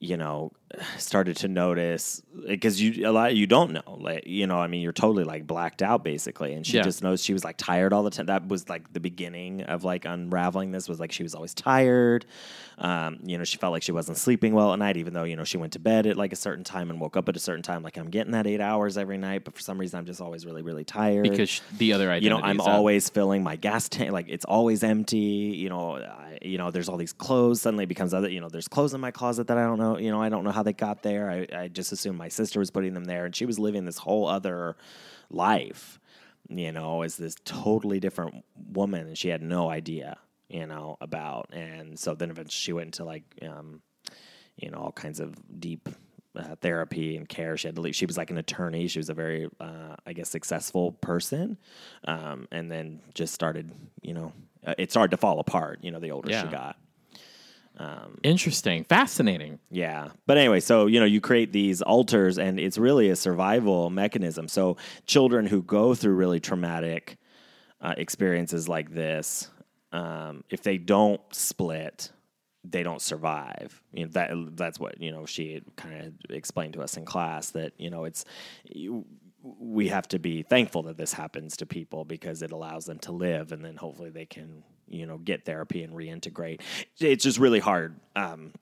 you 0.00 0.16
know, 0.18 0.52
started 0.98 1.36
to 1.38 1.48
notice 1.48 2.22
because 2.46 2.80
you 2.82 3.08
a 3.08 3.12
lot 3.12 3.34
you 3.34 3.46
don't 3.46 3.72
know, 3.72 3.96
like 4.00 4.26
you 4.26 4.46
know, 4.46 4.58
I 4.58 4.66
mean, 4.66 4.82
you're 4.82 4.92
totally 4.92 5.24
like 5.24 5.46
blacked 5.46 5.80
out 5.80 6.02
basically, 6.04 6.52
and 6.54 6.66
she 6.66 6.76
Yeah. 6.76 6.82
just 6.82 7.02
knows 7.02 7.22
she 7.22 7.32
was 7.32 7.44
like 7.44 7.56
tired 7.56 7.92
all 7.92 8.02
the 8.02 8.10
time. 8.10 8.26
That 8.26 8.48
was 8.48 8.68
like 8.68 8.92
the 8.92 9.00
beginning 9.00 9.62
of 9.62 9.84
like 9.84 10.04
unraveling 10.04 10.72
this 10.72 10.88
was 10.88 10.98
like 11.00 11.12
she 11.12 11.22
was 11.22 11.34
always 11.34 11.54
tired. 11.54 12.26
Um, 12.78 13.20
you 13.24 13.38
know, 13.38 13.44
she 13.44 13.56
felt 13.56 13.72
like 13.72 13.82
she 13.82 13.92
wasn't 13.92 14.18
sleeping 14.18 14.52
well 14.52 14.72
at 14.72 14.78
night, 14.78 14.96
even 14.98 15.14
though 15.14 15.24
you 15.24 15.36
know 15.36 15.44
she 15.44 15.56
went 15.56 15.72
to 15.74 15.78
bed 15.78 16.06
at 16.06 16.16
like 16.16 16.32
a 16.32 16.36
certain 16.36 16.64
time 16.64 16.90
and 16.90 17.00
woke 17.00 17.16
up 17.16 17.28
at 17.28 17.36
a 17.36 17.40
certain 17.40 17.62
time. 17.62 17.82
Like 17.82 17.96
I'm 17.96 18.10
getting 18.10 18.32
that 18.32 18.46
eight 18.46 18.60
hours 18.60 18.98
every 18.98 19.16
night, 19.18 19.44
but 19.44 19.54
for 19.54 19.60
some 19.62 19.78
reason 19.78 19.98
I'm 19.98 20.04
just 20.06 20.20
always 20.20 20.44
really 20.44 20.62
really 20.62 20.84
tired 20.84 21.22
because 21.30 21.62
the 21.78 21.92
other 21.92 22.10
identity. 22.10 22.24
you 22.24 22.30
know 22.30 22.40
i'm 22.42 22.60
always 22.60 23.08
filling 23.08 23.42
my 23.42 23.56
gas 23.56 23.88
tank 23.88 24.10
like 24.12 24.26
it's 24.28 24.44
always 24.44 24.82
empty 24.82 25.16
you 25.16 25.68
know 25.68 25.96
I, 25.96 26.38
you 26.42 26.58
know 26.58 26.70
there's 26.70 26.88
all 26.88 26.96
these 26.96 27.12
clothes 27.12 27.60
suddenly 27.62 27.84
it 27.84 27.88
becomes 27.88 28.12
other 28.14 28.28
you 28.28 28.40
know 28.40 28.48
there's 28.48 28.68
clothes 28.68 28.94
in 28.94 29.00
my 29.00 29.10
closet 29.10 29.46
that 29.48 29.58
i 29.58 29.62
don't 29.62 29.78
know 29.78 29.98
you 29.98 30.10
know 30.10 30.20
i 30.20 30.28
don't 30.28 30.44
know 30.44 30.50
how 30.56 30.62
they 30.62 30.72
got 30.72 31.02
there 31.02 31.30
i, 31.30 31.46
I 31.64 31.68
just 31.68 31.92
assumed 31.92 32.18
my 32.18 32.28
sister 32.28 32.58
was 32.58 32.70
putting 32.70 32.94
them 32.94 33.04
there 33.04 33.24
and 33.26 33.36
she 33.36 33.46
was 33.46 33.58
living 33.58 33.84
this 33.84 33.98
whole 33.98 34.26
other 34.26 34.76
life 35.30 36.00
you 36.48 36.72
know 36.72 37.02
as 37.02 37.16
this 37.16 37.36
totally 37.44 38.00
different 38.00 38.42
woman 38.72 39.06
and 39.06 39.18
she 39.18 39.28
had 39.28 39.42
no 39.42 39.68
idea 39.70 40.16
you 40.48 40.66
know 40.66 40.96
about 41.00 41.50
and 41.52 41.98
so 41.98 42.14
then 42.14 42.30
eventually 42.30 42.52
she 42.52 42.72
went 42.72 42.86
into 42.86 43.04
like 43.04 43.24
um 43.42 43.82
you 44.56 44.70
know 44.70 44.78
all 44.78 44.92
kinds 44.92 45.20
of 45.20 45.34
deep 45.60 45.88
uh, 46.36 46.54
therapy 46.60 47.16
and 47.16 47.28
care. 47.28 47.56
She 47.56 47.66
had 47.68 47.76
to 47.76 47.80
leave. 47.80 47.96
She 47.96 48.04
was 48.04 48.18
like 48.18 48.30
an 48.30 48.36
attorney. 48.36 48.88
She 48.88 48.98
was 48.98 49.08
a 49.08 49.14
very, 49.14 49.48
uh, 49.58 49.96
I 50.06 50.12
guess, 50.12 50.28
successful 50.28 50.92
person, 50.92 51.56
um, 52.04 52.46
and 52.52 52.70
then 52.70 53.00
just 53.14 53.32
started. 53.32 53.72
You 54.02 54.12
know, 54.14 54.32
uh, 54.66 54.74
it 54.76 54.90
started 54.90 55.12
to 55.12 55.16
fall 55.16 55.40
apart. 55.40 55.78
You 55.82 55.90
know, 55.92 55.98
the 55.98 56.10
older 56.10 56.30
Yeah. 56.30 56.42
she 56.42 56.48
got. 56.48 56.76
Interesting, 58.22 58.84
fascinating. 58.84 59.58
Yeah. 59.70 60.08
But 60.26 60.38
anyway, 60.38 60.60
so, 60.60 60.86
you 60.86 60.98
know, 60.98 61.06
you 61.06 61.20
create 61.20 61.52
these 61.52 61.82
alters 61.82 62.38
and 62.38 62.58
it's 62.58 62.78
really 62.78 63.10
a 63.10 63.16
survival 63.16 63.90
mechanism. 63.90 64.48
So, 64.48 64.76
children 65.06 65.46
who 65.46 65.62
go 65.62 65.94
through 65.94 66.14
really 66.14 66.40
traumatic 66.40 67.18
uh, 67.80 67.94
experiences 67.96 68.68
like 68.68 68.92
this, 68.92 69.50
um, 69.92 70.42
if 70.50 70.62
they 70.62 70.78
don't 70.78 71.20
split, 71.32 72.10
they 72.64 72.82
don't 72.82 73.02
survive. 73.02 73.80
You 73.92 74.06
know, 74.06 74.10
that 74.12 74.56
that's 74.56 74.80
what, 74.80 75.00
you 75.00 75.12
know, 75.12 75.26
she 75.26 75.62
kind 75.76 76.06
of 76.06 76.30
explained 76.30 76.74
to 76.74 76.82
us 76.82 76.96
in 76.96 77.04
class 77.04 77.50
that, 77.50 77.72
you 77.78 77.90
know, 77.90 78.04
it's 78.04 78.24
you, 78.64 79.04
we 79.42 79.88
have 79.88 80.08
to 80.08 80.18
be 80.18 80.42
thankful 80.42 80.82
that 80.84 80.96
this 80.96 81.12
happens 81.12 81.56
to 81.58 81.66
people 81.66 82.04
because 82.04 82.42
it 82.42 82.50
allows 82.50 82.86
them 82.86 82.98
to 83.00 83.12
live 83.12 83.52
and 83.52 83.64
then 83.64 83.76
hopefully 83.76 84.10
they 84.10 84.26
can, 84.26 84.64
you 84.88 85.06
know, 85.06 85.18
get 85.18 85.44
therapy 85.44 85.82
and 85.82 85.92
reintegrate. 85.94 86.60
It's 86.98 87.24
just 87.24 87.38
really 87.38 87.60
hard. 87.60 87.98
Um, 88.14 88.52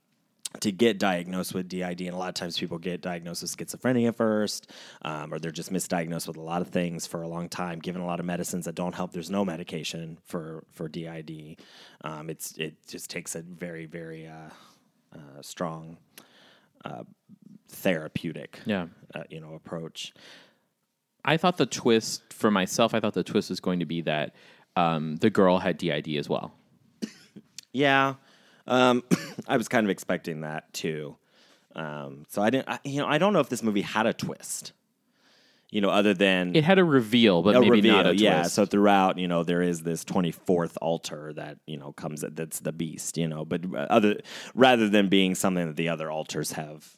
to 0.60 0.70
get 0.70 1.00
diagnosed 1.00 1.52
with 1.52 1.68
DID, 1.68 2.02
and 2.02 2.10
a 2.14 2.16
lot 2.16 2.28
of 2.28 2.34
times 2.34 2.56
people 2.56 2.78
get 2.78 3.00
diagnosed 3.00 3.42
with 3.42 3.56
schizophrenia 3.56 4.14
first, 4.14 4.70
um, 5.02 5.34
or 5.34 5.40
they're 5.40 5.50
just 5.50 5.72
misdiagnosed 5.72 6.28
with 6.28 6.36
a 6.36 6.40
lot 6.40 6.62
of 6.62 6.68
things 6.68 7.08
for 7.08 7.22
a 7.22 7.28
long 7.28 7.48
time, 7.48 7.80
given 7.80 8.00
a 8.00 8.06
lot 8.06 8.20
of 8.20 8.24
medicines 8.26 8.64
that 8.66 8.76
don't 8.76 8.94
help. 8.94 9.10
There's 9.12 9.30
no 9.30 9.44
medication 9.44 10.16
for 10.24 10.62
for 10.70 10.88
DID. 10.88 11.56
Um, 12.02 12.30
it's 12.30 12.56
it 12.56 12.86
just 12.86 13.10
takes 13.10 13.34
a 13.34 13.42
very 13.42 13.86
very 13.86 14.28
uh, 14.28 14.50
uh, 15.12 15.42
strong 15.42 15.98
uh, 16.84 17.02
therapeutic 17.68 18.60
Yeah. 18.64 18.86
uh, 19.14 19.24
you 19.28 19.40
know 19.40 19.54
approach. 19.54 20.12
I 21.24 21.36
thought 21.36 21.56
the 21.56 21.66
twist 21.66 22.32
for 22.32 22.50
myself. 22.50 22.94
I 22.94 23.00
thought 23.00 23.14
the 23.14 23.24
twist 23.24 23.50
was 23.50 23.60
going 23.60 23.80
to 23.80 23.86
be 23.86 24.02
that 24.02 24.34
um, 24.76 25.16
the 25.16 25.30
girl 25.30 25.58
had 25.58 25.78
DID 25.78 26.16
as 26.16 26.28
well. 26.28 26.52
Yeah, 27.72 28.14
um, 28.66 29.02
I 29.48 29.56
was 29.56 29.68
kind 29.68 29.84
of 29.86 29.90
expecting 29.90 30.42
that 30.42 30.72
too. 30.72 31.16
Um, 31.74 32.24
so 32.28 32.40
I 32.40 32.50
didn't, 32.50 32.68
I, 32.68 32.78
you 32.84 33.00
know, 33.00 33.06
I 33.08 33.18
don't 33.18 33.32
know 33.32 33.40
if 33.40 33.48
this 33.48 33.62
movie 33.62 33.80
had 33.82 34.06
a 34.06 34.12
twist. 34.12 34.72
You 35.70 35.80
know, 35.80 35.90
other 35.90 36.14
than 36.14 36.54
It 36.54 36.62
had 36.62 36.78
a 36.78 36.84
reveal, 36.84 37.42
but 37.42 37.56
a 37.56 37.60
maybe 37.60 37.70
reveal, 37.72 37.96
not 37.96 38.06
a 38.06 38.10
twist. 38.10 38.22
yeah. 38.22 38.42
So 38.44 38.64
throughout, 38.64 39.18
you 39.18 39.26
know, 39.26 39.42
there 39.42 39.60
is 39.60 39.82
this 39.82 40.04
twenty 40.04 40.30
fourth 40.30 40.78
alter 40.80 41.32
that 41.32 41.58
you 41.66 41.76
know 41.76 41.90
comes 41.92 42.24
that's 42.30 42.60
the 42.60 42.70
beast, 42.70 43.18
you 43.18 43.26
know. 43.26 43.44
But 43.44 43.62
other 43.74 44.20
rather 44.54 44.88
than 44.88 45.08
being 45.08 45.34
something 45.34 45.66
that 45.66 45.76
the 45.76 45.88
other 45.88 46.08
alters 46.12 46.52
have, 46.52 46.96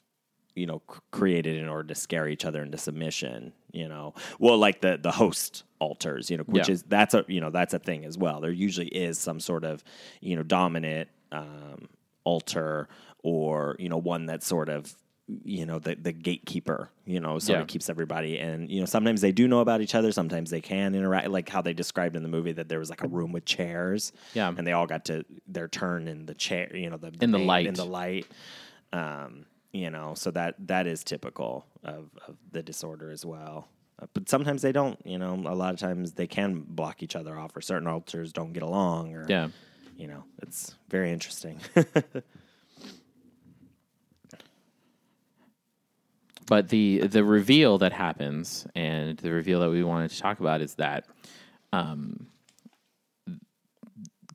you 0.57 0.67
know, 0.67 0.83
c- 0.91 0.99
created 1.13 1.57
in 1.57 1.69
order 1.69 1.87
to 1.89 1.95
scare 1.95 2.27
each 2.29 2.45
other 2.45 2.63
into 2.63 2.79
submission, 2.79 3.53
you 3.73 3.89
know. 3.89 4.15
Well, 4.41 4.59
like 4.59 4.81
the 4.81 4.99
the 5.01 5.13
host 5.13 5.63
alters, 5.79 6.31
you 6.31 6.39
know, 6.39 6.45
which 6.45 6.69
Yeah. 6.69 6.73
is 6.75 6.83
that's 6.85 7.15
a 7.15 7.25
you 7.29 7.41
know 7.41 7.51
that's 7.51 7.75
a 7.75 7.79
thing 7.79 8.05
as 8.05 8.19
well. 8.19 8.41
There 8.41 8.51
usually 8.51 8.89
is 8.89 9.19
some 9.19 9.39
sort 9.39 9.65
of 9.65 9.85
you 10.21 10.35
know 10.35 10.43
dominant 10.43 11.09
um, 11.33 11.89
alter 12.25 12.89
or 13.23 13.77
you 13.79 13.89
know 13.89 13.99
one 13.99 14.27
that's 14.27 14.47
sort 14.47 14.69
of 14.69 14.97
you 15.45 15.67
know 15.67 15.81
the 15.81 15.97
the 15.97 16.13
gatekeeper 16.13 16.89
you 17.05 17.19
know 17.19 17.39
sort 17.41 17.57
Yeah. 17.57 17.63
of 17.63 17.67
keeps 17.67 17.91
everybody 17.91 18.39
and 18.39 18.71
you 18.71 18.79
know 18.79 18.87
sometimes 18.87 19.21
they 19.21 19.33
do 19.33 19.49
know 19.49 19.59
about 19.59 19.81
each 19.81 19.97
other 19.97 20.13
sometimes 20.13 20.51
they 20.51 20.61
can 20.61 20.95
interact 20.95 21.29
like 21.31 21.49
how 21.49 21.61
they 21.61 21.73
described 21.73 22.15
in 22.15 22.23
the 22.23 22.29
movie 22.29 22.53
that 22.53 22.69
there 22.69 22.79
was 22.79 22.91
like 22.91 23.03
a 23.03 23.09
room 23.09 23.33
with 23.33 23.45
chairs 23.45 24.13
Yeah. 24.35 24.55
and 24.57 24.65
they 24.65 24.71
all 24.71 24.87
got 24.87 25.05
to 25.07 25.25
their 25.49 25.67
turn 25.67 26.07
in 26.07 26.27
the 26.27 26.35
chair 26.35 26.71
you 26.77 26.89
know 26.91 26.97
the 26.97 27.13
In 27.21 27.33
the 27.33 27.39
light. 27.41 27.67
in 27.67 27.75
the 27.75 27.85
light 27.85 28.27
um 28.93 29.47
you 29.83 29.91
know 29.91 30.15
so 30.15 30.31
that 30.31 30.55
that 30.73 30.87
is 30.87 31.05
typical 31.05 31.67
of, 31.85 32.03
of 32.27 32.35
the 32.53 32.63
disorder 32.63 33.11
as 33.11 33.25
well 33.25 33.59
Uh, 34.03 34.07
But 34.15 34.29
sometimes 34.29 34.61
they 34.63 34.73
don't, 34.73 34.99
you 35.13 35.19
know. 35.23 35.33
A 35.55 35.57
lot 35.63 35.73
of 35.75 35.81
times 35.81 36.13
they 36.21 36.27
can 36.27 36.51
block 36.81 36.97
each 37.05 37.17
other 37.21 37.35
off, 37.41 37.57
or 37.57 37.63
certain 37.63 37.89
alters 37.89 38.33
don't 38.39 38.53
get 38.53 38.63
along, 38.63 39.15
or 39.17 39.25
Yeah. 39.29 39.49
you 39.97 40.07
know, 40.11 40.23
it's 40.45 40.77
very 40.91 41.11
interesting. 41.17 41.57
But 46.47 46.69
the 46.69 47.07
the 47.09 47.25
reveal 47.25 47.79
that 47.79 47.93
happens, 47.93 48.67
and 48.75 49.19
the 49.19 49.33
reveal 49.33 49.61
that 49.61 49.71
we 49.71 49.83
wanted 49.83 50.11
to 50.13 50.19
talk 50.19 50.39
about 50.39 50.61
is 50.61 50.75
that, 50.77 51.07
um, 51.73 52.29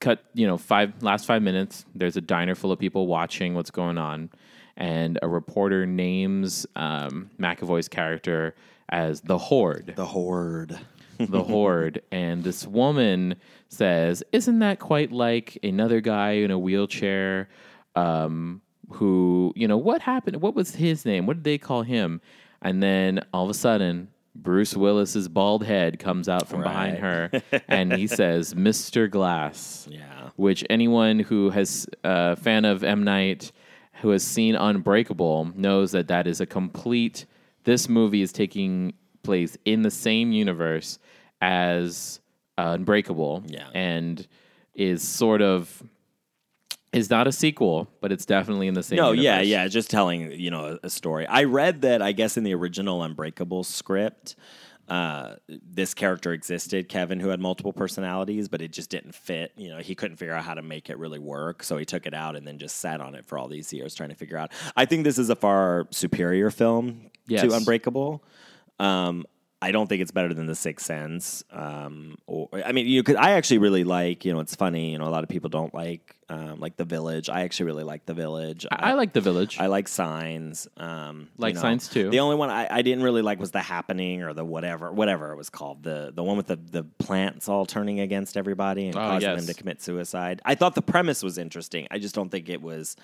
cut 0.02 0.20
you 0.34 0.46
know 0.46 0.58
five 0.58 1.02
last 1.02 1.26
five 1.26 1.42
minutes. 1.42 1.86
There's 1.96 2.18
a 2.18 2.22
diner 2.22 2.54
full 2.56 2.72
of 2.74 2.80
people 2.80 3.08
watching 3.08 3.54
what's 3.54 3.72
going 3.72 3.98
on, 3.98 4.30
and 4.78 5.20
a 5.22 5.28
reporter 5.28 5.86
names 5.86 6.66
um, 6.76 7.30
McAvoy's 7.40 7.88
character 7.88 8.56
as 8.90 9.22
the 9.22 9.38
Horde. 9.38 9.94
the 9.96 10.06
horde. 10.06 10.78
the 11.20 11.44
horde 11.54 12.02
and 12.12 12.44
this 12.44 12.66
woman 12.66 13.36
says 13.70 14.24
isn't 14.32 14.60
that 14.60 14.80
quite 14.80 15.12
like 15.12 15.58
another 15.64 16.02
guy 16.02 16.32
in 16.32 16.50
a 16.52 16.58
wheelchair 16.60 17.48
um, 17.96 18.62
who 18.92 19.54
you 19.56 19.68
know 19.68 19.78
what 19.78 20.02
happened 20.02 20.42
what 20.42 20.56
was 20.56 20.76
his 20.76 21.06
name 21.06 21.26
what 21.26 21.38
did 21.38 21.44
they 21.44 21.58
call 21.58 21.84
him 21.84 22.20
and 22.62 22.82
then 22.82 23.24
all 23.34 23.44
of 23.44 23.50
a 23.50 23.54
sudden 23.54 24.08
bruce 24.36 24.76
willis's 24.76 25.28
bald 25.28 25.64
head 25.64 26.00
comes 26.00 26.28
out 26.28 26.48
from 26.48 26.62
behind 26.64 26.98
her 26.98 27.30
and 27.68 27.94
he 27.94 28.08
says 28.08 28.54
mr 28.56 29.10
glass 29.10 29.88
Yeah. 29.92 30.30
which 30.38 30.64
anyone 30.70 31.20
who 31.20 31.50
has 31.52 31.88
a 32.04 32.36
fan 32.36 32.66
of 32.66 32.84
M 32.84 33.04
Night 33.04 33.52
who 34.02 34.10
has 34.10 34.24
seen 34.24 34.56
Unbreakable 34.56 35.52
knows 35.56 35.92
that 35.92 36.08
that 36.10 36.28
is 36.28 36.42
a 36.42 36.46
complete. 36.46 37.26
This 37.64 37.88
movie 37.90 38.22
is 38.22 38.32
taking 38.34 38.94
place 39.24 39.58
in 39.66 39.84
the 39.84 39.92
same 39.92 40.32
universe 40.32 41.00
as 41.42 42.20
uh, 42.58 42.76
Unbreakable, 42.78 43.44
Yeah. 43.48 43.70
and 43.74 44.28
is 44.74 45.02
sort 45.08 45.42
of 45.42 45.84
is 46.94 47.10
not 47.10 47.26
a 47.26 47.32
sequel, 47.32 47.88
but 48.02 48.12
it's 48.12 48.26
definitely 48.26 48.68
in 48.68 48.74
the 48.74 48.84
same. 48.84 48.98
No, 48.98 49.12
yeah, 49.14 49.36
universe. 49.36 49.48
yeah, 49.48 49.68
just 49.68 49.90
telling 49.90 50.32
you 50.34 50.52
know 50.52 50.78
a, 50.84 50.88
a 50.88 50.90
story. 50.90 51.26
I 51.26 51.44
read 51.46 51.82
that 51.82 52.02
I 52.02 52.12
guess 52.12 52.36
in 52.38 52.44
the 52.44 52.54
original 52.54 53.02
Unbreakable 53.04 53.64
script, 53.64 54.36
uh, 54.92 55.36
this 55.48 55.94
character 55.94 56.34
existed, 56.34 56.90
Kevin, 56.90 57.22
who 57.22 57.30
had 57.30 57.40
multiple 57.40 57.72
personalities, 57.72 58.50
but 58.50 58.62
it 58.62 58.74
just 58.74 58.90
didn't 58.90 59.16
fit. 59.16 59.54
You 59.56 59.70
know, 59.70 59.78
he 59.78 59.96
couldn't 59.96 60.18
figure 60.18 60.34
out 60.34 60.44
how 60.44 60.54
to 60.54 60.62
make 60.62 60.90
it 60.90 60.98
really 60.98 61.18
work, 61.18 61.64
so 61.64 61.78
he 61.78 61.86
took 61.86 62.06
it 62.06 62.14
out 62.14 62.36
and 62.36 62.46
then 62.46 62.60
just 62.60 62.76
sat 62.80 63.00
on 63.00 63.16
it 63.16 63.26
for 63.26 63.38
all 63.38 63.48
these 63.48 63.72
years 63.72 63.96
trying 63.96 64.10
to 64.10 64.16
figure 64.16 64.38
out. 64.38 64.52
I 64.76 64.84
think 64.84 65.06
this 65.06 65.18
is 65.18 65.30
a 65.30 65.36
far 65.38 65.88
superior 65.92 66.52
film 66.52 67.10
Yes. 67.26 67.44
to 67.44 67.56
Unbreakable. 67.56 68.22
Um, 68.80 69.26
I 69.64 69.72
don't 69.72 69.88
think 69.88 70.02
it's 70.02 70.12
better 70.12 70.34
than 70.34 70.48
The 70.48 70.56
Sixth 70.56 70.86
Sense. 70.86 71.44
Um, 71.52 72.18
or 72.26 72.50
I 72.66 72.72
mean, 72.72 72.88
you 72.88 73.04
could. 73.04 73.16
I 73.16 73.32
actually 73.34 73.60
really 73.60 73.84
like. 73.84 74.26
You 74.26 74.34
know, 74.34 74.40
it's 74.40 74.56
funny. 74.56 74.92
You 74.92 74.98
know, 74.98 75.06
a 75.08 75.10
lot 75.14 75.22
of 75.24 75.30
people 75.30 75.50
don't 75.52 75.72
like 75.74 76.16
um, 76.30 76.60
like 76.60 76.78
The 76.78 76.84
Village. 76.86 77.30
I 77.30 77.42
actually 77.42 77.68
really 77.68 77.84
like 77.84 78.06
The 78.08 78.16
Village. 78.16 78.66
I, 78.72 78.90
I 78.90 78.94
like 78.94 79.14
The 79.14 79.22
Village. 79.22 79.58
I 79.60 79.68
like 79.68 79.88
Signs. 79.88 80.68
Um, 80.78 81.30
you 81.38 81.44
Like 81.44 81.58
Signs, 81.58 81.88
too. 81.90 82.10
The 82.10 82.22
only 82.22 82.38
one 82.38 82.50
I, 82.50 82.68
I 82.72 82.82
didn't 82.82 83.04
really 83.04 83.22
like 83.22 83.40
was 83.40 83.52
The 83.52 83.60
Happening 83.62 84.24
or 84.24 84.34
the 84.34 84.44
whatever 84.44 84.92
whatever 84.92 85.32
it 85.32 85.36
was 85.38 85.52
called. 85.52 85.84
The 85.84 86.12
the 86.12 86.24
one 86.24 86.38
with 86.38 86.48
the 86.48 86.56
the 86.56 86.84
plants 86.98 87.48
all 87.48 87.68
turning 87.68 88.00
against 88.00 88.38
everybody 88.38 88.88
and 88.88 88.96
Oh, 88.96 89.00
causing 89.00 89.30
yes. 89.30 89.40
them 89.46 89.54
to 89.54 89.60
commit 89.60 89.82
suicide. 89.82 90.42
I 90.44 90.56
thought 90.56 90.74
the 90.74 90.82
premise 90.82 91.22
was 91.22 91.38
interesting. 91.38 91.88
I 91.92 92.00
just 92.00 92.16
don't 92.16 92.30
think 92.30 92.50
it 92.50 92.62
was. 92.64 92.96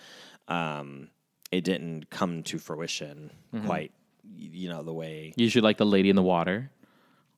Um, 0.47 1.09
it 1.51 1.63
didn't 1.63 2.09
come 2.09 2.43
to 2.43 2.57
fruition 2.57 3.31
Mm-hmm. 3.53 3.65
quite. 3.67 3.91
You 4.35 4.69
know 4.69 4.83
the 4.83 4.93
way. 4.93 5.33
you 5.35 5.49
should 5.49 5.63
like 5.63 5.77
The 5.77 5.85
Lady 5.85 6.09
in 6.09 6.15
the 6.15 6.23
Water. 6.23 6.69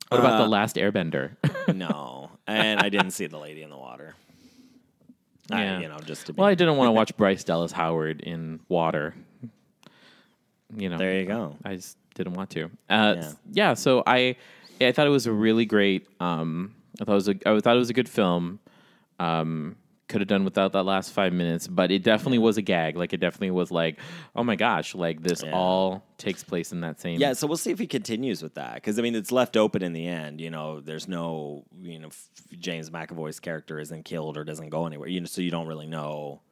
What 0.08 0.18
about 0.20 0.40
Uh, 0.40 0.42
The 0.44 0.48
Last 0.48 0.76
Airbender? 0.76 1.32
no, 1.74 2.30
and 2.46 2.80
I 2.80 2.88
didn't 2.88 3.12
see 3.12 3.26
the 3.26 3.38
lady 3.38 3.62
in 3.62 3.70
the 3.70 3.76
water. 3.76 4.14
Yeah. 5.50 5.76
I, 5.78 5.80
you 5.80 5.88
know, 5.88 5.98
just 6.00 6.26
to 6.26 6.32
be. 6.32 6.40
well, 6.40 6.48
I 6.48 6.54
didn't 6.54 6.76
want 6.76 6.88
to 6.88 6.92
watch 7.00 7.16
Bryce 7.16 7.44
Dallas 7.44 7.72
Howard 7.72 8.20
in 8.20 8.60
water. 8.68 9.14
You 10.76 10.88
know, 10.88 10.98
there 10.98 11.20
you 11.20 11.26
go. 11.26 11.56
I 11.64 11.76
just 11.76 11.96
didn't 12.14 12.34
want 12.34 12.50
to. 12.50 12.64
Uh, 12.88 13.14
Yeah. 13.18 13.32
yeah. 13.52 13.74
So 13.74 14.02
I, 14.06 14.36
I 14.80 14.92
thought 14.92 15.06
it 15.06 15.10
was 15.10 15.26
a 15.26 15.32
really 15.32 15.64
great. 15.64 16.06
Um, 16.20 16.74
I 17.00 17.04
thought 17.04 17.12
it 17.12 17.14
was 17.14 17.28
a. 17.28 17.34
I 17.46 17.60
thought 17.60 17.76
it 17.76 17.78
was 17.78 17.90
a 17.90 17.94
good 17.94 18.08
film. 18.08 18.60
Um, 19.18 19.76
could 20.10 20.20
have 20.20 20.28
done 20.28 20.44
without 20.44 20.72
that 20.72 20.82
last 20.82 21.12
five 21.12 21.32
minutes, 21.32 21.66
but 21.66 21.90
it 21.90 22.02
definitely 22.02 22.38
was 22.38 22.58
a 22.58 22.62
gag. 22.62 22.96
Like 22.96 23.14
it 23.14 23.18
definitely 23.20 23.52
was 23.52 23.70
like, 23.70 23.98
oh 24.36 24.44
my 24.44 24.56
gosh, 24.56 24.94
like 24.94 25.22
this 25.22 25.42
Yeah. 25.42 25.52
all 25.52 26.04
takes 26.18 26.44
place 26.44 26.72
in 26.72 26.80
that 26.82 27.00
same. 27.00 27.18
Yeah, 27.18 27.32
so 27.32 27.46
we'll 27.46 27.56
see 27.56 27.70
if 27.70 27.78
he 27.78 27.86
continues 27.86 28.42
with 28.42 28.54
that 28.56 28.74
because 28.74 28.98
I 28.98 29.02
mean 29.02 29.14
it's 29.14 29.32
left 29.32 29.56
open 29.56 29.82
in 29.82 29.94
the 29.94 30.06
end. 30.06 30.40
You 30.40 30.50
know, 30.50 30.80
there's 30.80 31.08
no 31.08 31.64
you 31.80 31.98
know 31.98 32.10
James 32.58 32.90
McAvoy's 32.90 33.40
character 33.40 33.78
isn't 33.78 34.04
killed 34.04 34.36
or 34.36 34.44
doesn't 34.44 34.68
go 34.68 34.86
anywhere. 34.86 35.08
You 35.08 35.20
know, 35.20 35.26
so 35.26 35.40
you 35.40 35.50
don't 35.50 35.66
really 35.66 35.86
know. 35.86 36.42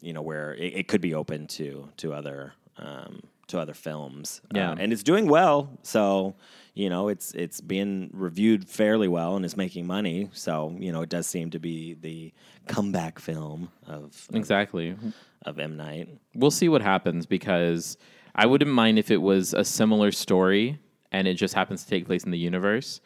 You 0.00 0.12
know 0.12 0.22
where 0.22 0.54
it, 0.54 0.72
it 0.74 0.88
could 0.88 1.00
be 1.00 1.14
open 1.14 1.46
to 1.58 1.88
to 1.98 2.12
other 2.14 2.52
um, 2.78 3.22
to 3.48 3.58
other 3.58 3.74
films. 3.74 4.40
Yeah. 4.54 4.70
Uh, 4.70 4.76
and 4.78 4.92
it's 4.92 5.02
doing 5.02 5.28
well. 5.28 5.70
So 5.82 6.34
you 6.74 6.90
know 6.90 7.08
it's 7.08 7.32
it's 7.32 7.60
being 7.60 8.10
reviewed 8.12 8.68
fairly 8.68 9.08
well 9.08 9.36
and 9.36 9.44
is 9.44 9.56
making 9.56 9.86
money. 9.86 10.28
So 10.32 10.74
you 10.78 10.92
know 10.92 11.02
it 11.02 11.08
does 11.08 11.26
seem 11.26 11.50
to 11.50 11.58
be 11.58 11.94
the 11.94 12.32
comeback 12.66 13.18
film 13.18 13.70
of 13.86 14.28
exactly. 14.32 14.96
of 15.44 15.58
M 15.58 15.76
Night. 15.76 16.08
we'll 16.34 16.50
see 16.50 16.68
what 16.68 16.82
happens 16.82 17.24
because 17.24 17.96
I 18.34 18.46
wouldn't 18.46 18.70
mind 18.70 18.98
if 18.98 19.10
it 19.10 19.18
was 19.22 19.54
a 19.54 19.64
similar 19.64 20.10
story 20.10 20.78
and 21.12 21.26
it 21.28 21.34
just 21.34 21.54
happens 21.54 21.84
to 21.84 21.90
take 21.90 22.06
place 22.06 22.24
in 22.24 22.30
the 22.30 22.38
universe. 22.38 23.00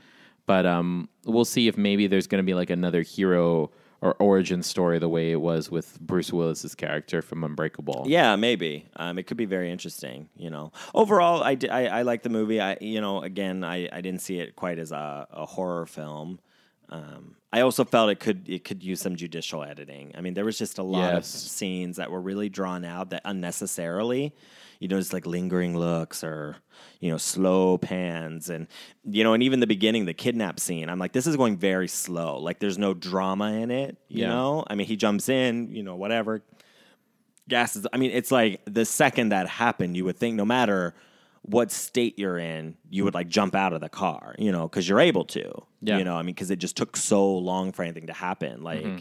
But 0.46 0.66
um, 0.66 1.09
we'll 1.24 1.44
see 1.44 1.68
if 1.68 1.76
maybe 1.76 2.07
there's 2.07 2.26
going 2.26 2.42
to 2.42 2.46
be 2.46 2.55
like 2.55 2.70
another 2.70 3.03
hero 3.03 3.70
or 4.02 4.14
origin 4.14 4.62
story 4.62 4.98
the 4.98 5.08
way 5.08 5.30
it 5.30 5.40
was 5.40 5.70
with 5.70 6.00
Bruce 6.00 6.32
Willis's 6.32 6.74
character 6.74 7.20
from 7.20 7.44
Unbreakable. 7.44 8.04
Yeah, 8.06 8.36
maybe. 8.36 8.86
Um, 8.96 9.18
it 9.18 9.26
could 9.26 9.36
be 9.36 9.44
very 9.44 9.70
interesting. 9.70 10.28
You 10.36 10.50
know, 10.50 10.72
overall, 10.94 11.42
I, 11.42 11.58
I, 11.70 11.86
I 11.86 12.02
like 12.02 12.22
the 12.22 12.30
movie. 12.30 12.60
I 12.60 12.78
you 12.80 13.00
know, 13.00 13.22
again, 13.22 13.62
I, 13.62 13.88
I 13.92 14.00
didn't 14.00 14.22
see 14.22 14.38
it 14.38 14.56
quite 14.56 14.78
as 14.78 14.92
a, 14.92 15.26
a 15.30 15.46
horror 15.46 15.86
film. 15.86 16.40
Um, 16.88 17.36
I 17.52 17.60
also 17.60 17.84
felt 17.84 18.10
it 18.10 18.20
could 18.20 18.48
it 18.48 18.64
could 18.64 18.82
use 18.82 19.00
some 19.00 19.16
judicial 19.16 19.62
editing. 19.62 20.12
I 20.16 20.20
mean, 20.20 20.34
there 20.34 20.44
was 20.44 20.58
just 20.58 20.78
a 20.78 20.82
lot 20.82 21.14
of 21.14 21.24
scenes 21.24 21.96
that 21.96 22.10
were 22.10 22.20
really 22.20 22.48
drawn 22.48 22.84
out 22.84 23.10
that 23.10 23.22
unnecessarily, 23.24 24.34
you 24.80 24.88
know, 24.88 24.98
just 24.98 25.12
like 25.12 25.26
lingering 25.26 25.76
looks 25.78 26.24
or 26.24 26.56
you 26.98 27.10
know 27.10 27.16
slow 27.18 27.78
pans 27.78 28.50
and 28.50 28.66
you 29.04 29.22
know, 29.22 29.32
and 29.34 29.42
even 29.42 29.60
the 29.60 29.66
beginning, 29.68 30.06
the 30.06 30.14
kidnap 30.14 30.58
scene. 30.58 30.88
I'm 30.88 30.98
like, 30.98 31.12
this 31.12 31.26
is 31.28 31.36
going 31.36 31.56
very 31.58 31.86
slow. 31.86 32.38
Like, 32.40 32.58
there's 32.58 32.78
no 32.78 32.92
drama 32.94 33.52
in 33.52 33.70
it. 33.70 33.96
You 34.08 34.22
Yeah. 34.22 34.30
know, 34.30 34.64
I 34.68 34.74
mean, 34.74 34.86
he 34.88 34.96
jumps 34.96 35.28
in, 35.28 35.72
you 35.74 35.82
know, 35.84 35.94
whatever 35.94 36.42
gases 37.48 37.84
i 37.92 37.96
mean 37.96 38.12
it's 38.12 38.30
like 38.30 38.60
the 38.66 38.84
second 38.84 39.30
that 39.30 39.48
happened 39.48 39.96
you 39.96 40.04
would 40.04 40.16
think 40.16 40.36
no 40.36 40.44
matter 40.44 40.94
what 41.42 41.72
state 41.72 42.16
you're 42.16 42.38
in 42.38 42.76
you 42.90 43.02
would 43.02 43.12
like 43.14 43.26
jump 43.26 43.56
out 43.56 43.72
of 43.72 43.80
the 43.80 43.88
car 43.88 44.36
you 44.38 44.52
know 44.52 44.68
because 44.68 44.88
you're 44.88 45.00
able 45.00 45.24
to 45.24 45.50
Yeah. 45.80 45.98
you 45.98 46.04
know 46.04 46.14
i 46.14 46.22
mean 46.22 46.32
because 46.34 46.52
it 46.52 46.60
just 46.60 46.76
took 46.76 46.96
so 46.96 47.38
long 47.38 47.72
for 47.72 47.82
anything 47.82 48.06
to 48.06 48.12
happen 48.12 48.62
like 48.62 48.84
mm-hmm. 48.84 48.98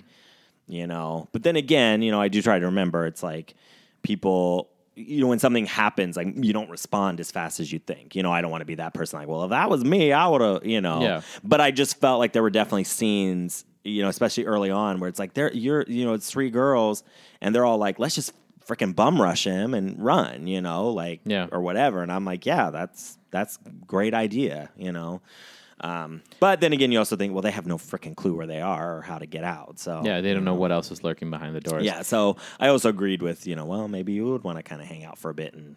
you 0.67 0.87
know 0.87 1.27
but 1.31 1.43
then 1.43 1.57
again 1.57 2.01
you 2.01 2.09
know 2.09 2.19
i 2.19 2.27
do 2.27 2.41
try 2.41 2.57
to 2.57 2.65
remember 2.65 3.05
it's 3.05 3.21
like 3.21 3.53
people 4.01 4.71
you 4.99 5.21
know 5.21 5.27
when 5.27 5.39
something 5.39 5.65
happens 5.65 6.17
like 6.17 6.27
you 6.35 6.51
don't 6.53 6.69
respond 6.69 7.19
as 7.19 7.31
fast 7.31 7.59
as 7.59 7.71
you 7.71 7.79
think 7.79 8.15
you 8.15 8.21
know 8.23 8.31
i 8.31 8.41
don't 8.41 8.51
want 8.51 8.61
to 8.61 8.65
be 8.65 8.75
that 8.75 8.93
person 8.93 9.17
like 9.19 9.27
well 9.27 9.43
if 9.45 9.49
that 9.51 9.69
was 9.69 9.83
me 9.83 10.11
i 10.11 10.27
would 10.27 10.41
have 10.41 10.65
you 10.65 10.81
know 10.81 11.01
Yeah. 11.01 11.21
but 11.43 11.61
i 11.61 11.71
just 11.71 11.99
felt 11.99 12.19
like 12.19 12.33
there 12.33 12.41
were 12.43 12.49
definitely 12.49 12.83
scenes 12.83 13.65
you 13.83 14.01
know 14.03 14.09
especially 14.09 14.45
early 14.45 14.69
on 14.71 14.99
where 14.99 15.07
it's 15.07 15.19
like 15.19 15.33
there 15.33 15.51
you're 15.53 15.83
you 15.87 16.03
know 16.05 16.13
it's 16.13 16.29
three 16.29 16.49
girls 16.49 17.03
and 17.41 17.55
they're 17.55 17.65
all 17.65 17.77
like 17.77 17.97
let's 17.99 18.15
just 18.15 18.33
freaking 18.67 18.93
bum 18.95 19.19
rush 19.21 19.45
him 19.45 19.73
and 19.73 20.03
run 20.03 20.45
you 20.47 20.61
know 20.61 20.89
like 20.89 21.21
Yeah. 21.25 21.47
or 21.51 21.61
whatever 21.61 22.03
and 22.03 22.11
i'm 22.11 22.25
like 22.25 22.45
yeah 22.45 22.69
that's 22.69 23.17
that's 23.31 23.57
great 23.87 24.13
idea 24.13 24.69
you 24.77 24.91
know 24.91 25.21
um, 25.81 26.21
but 26.39 26.59
then 26.61 26.73
again 26.73 26.91
you 26.91 26.99
also 26.99 27.15
think 27.15 27.33
well 27.33 27.41
they 27.41 27.51
have 27.51 27.65
no 27.65 27.77
freaking 27.77 28.15
clue 28.15 28.33
where 28.35 28.47
they 28.47 28.61
are 28.61 28.97
or 28.97 29.01
how 29.01 29.17
to 29.17 29.25
get 29.25 29.43
out 29.43 29.79
so 29.79 30.01
Yeah, 30.03 30.21
they 30.21 30.33
don't 30.33 30.45
know 30.45 30.55
what 30.55 30.71
else 30.71 30.91
is 30.91 31.03
lurking 31.03 31.29
behind 31.29 31.55
the 31.55 31.61
doors. 31.61 31.85
yeah, 31.85 32.01
so 32.01 32.37
I 32.59 32.67
also 32.67 32.89
agreed 32.89 33.21
with 33.21 33.47
you 33.47 33.55
know, 33.55 33.65
well, 33.65 33.87
maybe 33.87 34.13
you 34.13 34.25
would 34.31 34.43
want 34.43 34.57
to 34.57 34.63
kind 34.63 34.81
of 34.81 34.87
hang 34.87 35.03
out 35.03 35.17
for 35.17 35.29
a 35.29 35.33
bit 35.33 35.53
and 35.53 35.75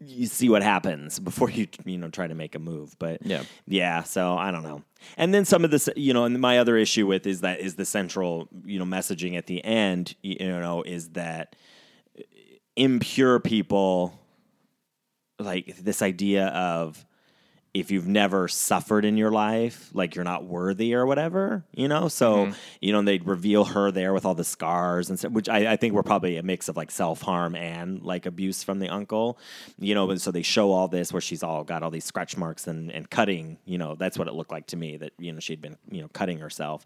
you 0.00 0.26
see 0.26 0.48
what 0.48 0.62
happens 0.62 1.18
before 1.30 1.48
you 1.50 1.66
you 1.84 1.96
know 1.96 2.08
try 2.10 2.26
to 2.26 2.34
make 2.34 2.54
a 2.54 2.58
move. 2.58 2.96
But 2.98 3.24
Yeah. 3.24 3.44
yeah. 3.66 4.02
So 4.02 4.36
I 4.36 4.50
don't 4.50 4.62
know. 4.64 4.82
And 5.16 5.32
then 5.32 5.44
some 5.44 5.64
of 5.64 5.70
this, 5.70 5.88
you 5.96 6.12
know, 6.12 6.24
and 6.24 6.38
my 6.40 6.58
other 6.58 6.76
issue 6.76 7.06
with 7.06 7.26
is 7.26 7.40
that 7.42 7.60
is 7.60 7.76
the 7.76 7.84
central 7.84 8.48
you 8.64 8.78
know 8.78 8.84
messaging 8.84 9.36
at 9.38 9.46
the 9.46 9.64
end. 9.64 10.14
You 10.22 10.38
know, 10.60 10.82
is 10.82 11.10
that 11.10 11.56
impure 12.76 13.38
people 13.40 14.18
like 15.38 15.76
this 15.78 16.02
idea 16.02 16.46
of 16.48 17.04
if 17.74 17.90
you've 17.90 18.06
never 18.06 18.46
suffered 18.46 19.04
in 19.04 19.16
your 19.16 19.32
life, 19.32 19.90
like 19.92 20.14
you're 20.14 20.24
not 20.24 20.44
worthy 20.44 20.94
or 20.94 21.04
whatever, 21.06 21.64
you 21.74 21.88
know? 21.88 22.06
So, 22.06 22.52
you 22.80 22.92
know, 22.92 23.02
they'd 23.02 23.26
reveal 23.26 23.64
her 23.64 23.90
there 23.90 24.12
with 24.12 24.24
all 24.24 24.36
the 24.36 24.44
scars 24.44 25.10
and 25.10 25.18
stuff, 25.18 25.32
which 25.32 25.48
I, 25.48 25.72
I 25.72 25.76
think 25.76 25.92
were 25.92 26.04
probably 26.04 26.36
a 26.36 26.42
mix 26.44 26.68
of 26.68 26.76
like 26.76 26.92
self 26.92 27.20
harm 27.20 27.56
and 27.56 28.00
like 28.02 28.26
abuse 28.26 28.62
from 28.62 28.78
the 28.78 28.88
uncle, 28.88 29.38
you 29.76 29.92
know? 29.96 30.08
And 30.08 30.22
so 30.22 30.30
they 30.30 30.42
show 30.42 30.70
all 30.70 30.86
this 30.86 31.12
where 31.12 31.20
she's 31.20 31.42
all 31.42 31.64
got 31.64 31.82
all 31.82 31.90
these 31.90 32.04
scratch 32.04 32.36
marks 32.36 32.68
and, 32.68 32.92
and 32.92 33.10
cutting, 33.10 33.58
you 33.64 33.76
know, 33.76 33.96
that's 33.96 34.16
what 34.16 34.28
it 34.28 34.34
looked 34.34 34.52
like 34.52 34.68
to 34.68 34.76
me 34.76 34.96
that, 34.98 35.12
you 35.18 35.32
know, 35.32 35.40
she'd 35.40 35.60
been, 35.60 35.76
you 35.90 36.00
know, 36.00 36.08
cutting 36.12 36.38
herself. 36.38 36.84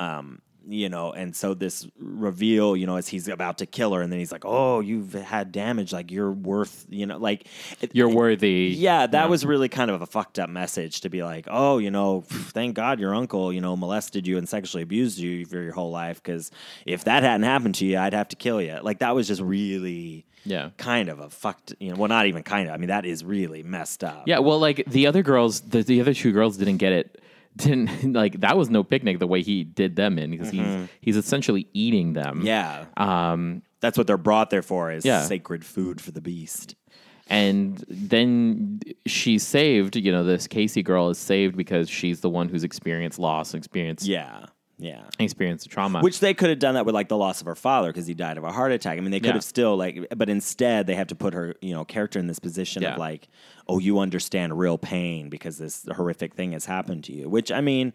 Um, 0.00 0.42
you 0.66 0.88
know, 0.88 1.12
and 1.12 1.34
so 1.36 1.54
this 1.54 1.86
reveal, 1.98 2.76
you 2.76 2.86
know, 2.86 2.96
as 2.96 3.08
he's 3.08 3.28
about 3.28 3.58
to 3.58 3.66
kill 3.66 3.92
her, 3.94 4.00
and 4.02 4.10
then 4.12 4.18
he's 4.18 4.32
like, 4.32 4.44
"Oh, 4.44 4.80
you've 4.80 5.12
had 5.12 5.52
damage. 5.52 5.92
Like 5.92 6.10
you're 6.10 6.30
worth, 6.32 6.86
you 6.88 7.06
know, 7.06 7.18
like 7.18 7.46
You're 7.92 8.08
worthy. 8.08 8.74
yeah, 8.76 9.06
that 9.06 9.28
was 9.28 9.44
really 9.44 9.68
kind 9.68 9.90
of 9.90 10.00
a 10.02 10.06
fucked 10.06 10.38
up 10.38 10.48
message 10.48 11.02
to 11.02 11.08
be 11.10 11.22
like, 11.22 11.46
oh, 11.50 11.78
you 11.78 11.90
know, 11.90 12.22
thank 12.28 12.74
God 12.76 12.98
your 13.00 13.14
uncle, 13.14 13.52
you 13.52 13.60
know, 13.60 13.76
molested 13.76 14.26
you 14.26 14.38
and 14.38 14.48
sexually 14.48 14.82
abused 14.82 15.18
you 15.18 15.44
for 15.46 15.60
your 15.62 15.72
whole 15.72 15.90
life. 15.90 16.22
Because 16.22 16.50
if 16.86 17.04
that 17.04 17.22
hadn't 17.22 17.44
happened 17.44 17.74
to 17.76 17.86
you, 17.86 17.98
I'd 17.98 18.14
have 18.14 18.28
to 18.28 18.36
kill 18.36 18.60
you. 18.62 18.78
Like 18.82 19.00
that 19.00 19.14
was 19.14 19.28
just 19.28 19.42
really, 19.42 20.24
Yeah. 20.44 20.70
kind 20.76 21.08
of 21.08 21.20
a 21.20 21.30
fucked. 21.30 21.74
You 21.80 21.90
know, 21.90 21.96
well, 21.96 22.08
not 22.08 22.26
even 22.26 22.42
kind 22.42 22.68
of. 22.68 22.74
I 22.74 22.78
mean, 22.78 22.88
that 22.88 23.04
is 23.06 23.24
really 23.24 23.62
messed 23.62 24.02
up. 24.04 24.24
Yeah, 24.26 24.38
well, 24.40 24.58
like 24.58 24.84
the 24.86 25.06
other 25.06 25.22
girls, 25.22 25.60
the, 25.62 25.82
the 25.82 26.00
other 26.00 26.14
two 26.14 26.32
girls 26.32 26.56
didn't 26.56 26.78
get 26.78 26.92
it. 26.92 27.20
Didn't 27.56 28.12
like 28.14 28.40
that 28.40 28.56
was 28.56 28.68
no 28.70 28.82
picnic 28.82 29.18
the 29.18 29.26
way 29.26 29.42
he 29.42 29.64
did 29.64 29.96
them 29.96 30.18
in 30.18 30.30
because 30.30 30.50
he's 30.50 30.88
he's 31.00 31.16
essentially 31.16 31.68
eating 31.72 32.12
them. 32.14 32.38
Mm-hmm. 32.38 32.46
yeah. 32.46 32.86
Um, 32.96 33.62
That's 33.80 33.96
what 33.98 34.06
they're 34.06 34.16
brought 34.18 34.50
there 34.50 34.62
for 34.62 34.90
is 34.90 35.04
Yeah. 35.04 35.22
sacred 35.22 35.64
food 35.64 36.00
for 36.00 36.10
the 36.10 36.20
beast. 36.20 36.74
and 37.28 37.82
then 37.88 38.80
she's 39.06 39.46
saved. 39.46 39.96
You 39.96 40.12
know, 40.12 40.24
this 40.24 40.46
Casey 40.46 40.82
girl 40.82 41.08
is 41.10 41.18
saved 41.18 41.56
because 41.56 41.88
she's 41.88 42.20
the 42.20 42.28
one 42.30 42.48
who's 42.48 42.64
experienced 42.64 43.18
loss, 43.18 43.54
experienced 43.54 44.04
Yeah, 44.06 44.46
yeah. 44.78 45.02
experience 45.18 45.62
the 45.62 45.68
trauma. 45.68 46.00
Which 46.00 46.20
they 46.20 46.34
could 46.34 46.50
have 46.50 46.58
done 46.58 46.74
that 46.74 46.84
with 46.86 46.94
like 46.94 47.08
the 47.08 47.16
loss 47.16 47.40
of 47.40 47.46
her 47.46 47.54
father 47.54 47.88
because 47.90 48.06
he 48.06 48.14
died 48.14 48.38
of 48.38 48.44
a 48.44 48.52
heart 48.52 48.72
attack. 48.72 48.98
I 48.98 49.00
mean, 49.00 49.10
they 49.10 49.20
could 49.20 49.28
Yeah. 49.28 49.32
have 49.34 49.44
still 49.44 49.76
like, 49.76 50.06
but 50.16 50.28
instead 50.28 50.86
they 50.86 50.94
have 50.94 51.08
to 51.08 51.14
put 51.14 51.34
her, 51.34 51.54
you 51.60 51.72
know, 51.74 51.84
character 51.84 52.18
in 52.18 52.26
this 52.26 52.38
position 52.38 52.82
Yeah. 52.82 52.92
of 52.94 52.98
like, 52.98 53.28
oh, 53.68 53.78
you 53.78 53.98
understand 53.98 54.58
real 54.58 54.76
pain 54.78 55.28
because 55.30 55.58
this 55.58 55.86
horrific 55.94 56.34
thing 56.34 56.52
has 56.52 56.64
happened 56.66 57.04
to 57.04 57.12
you. 57.12 57.28
Which 57.28 57.50
I 57.52 57.60
mean, 57.60 57.92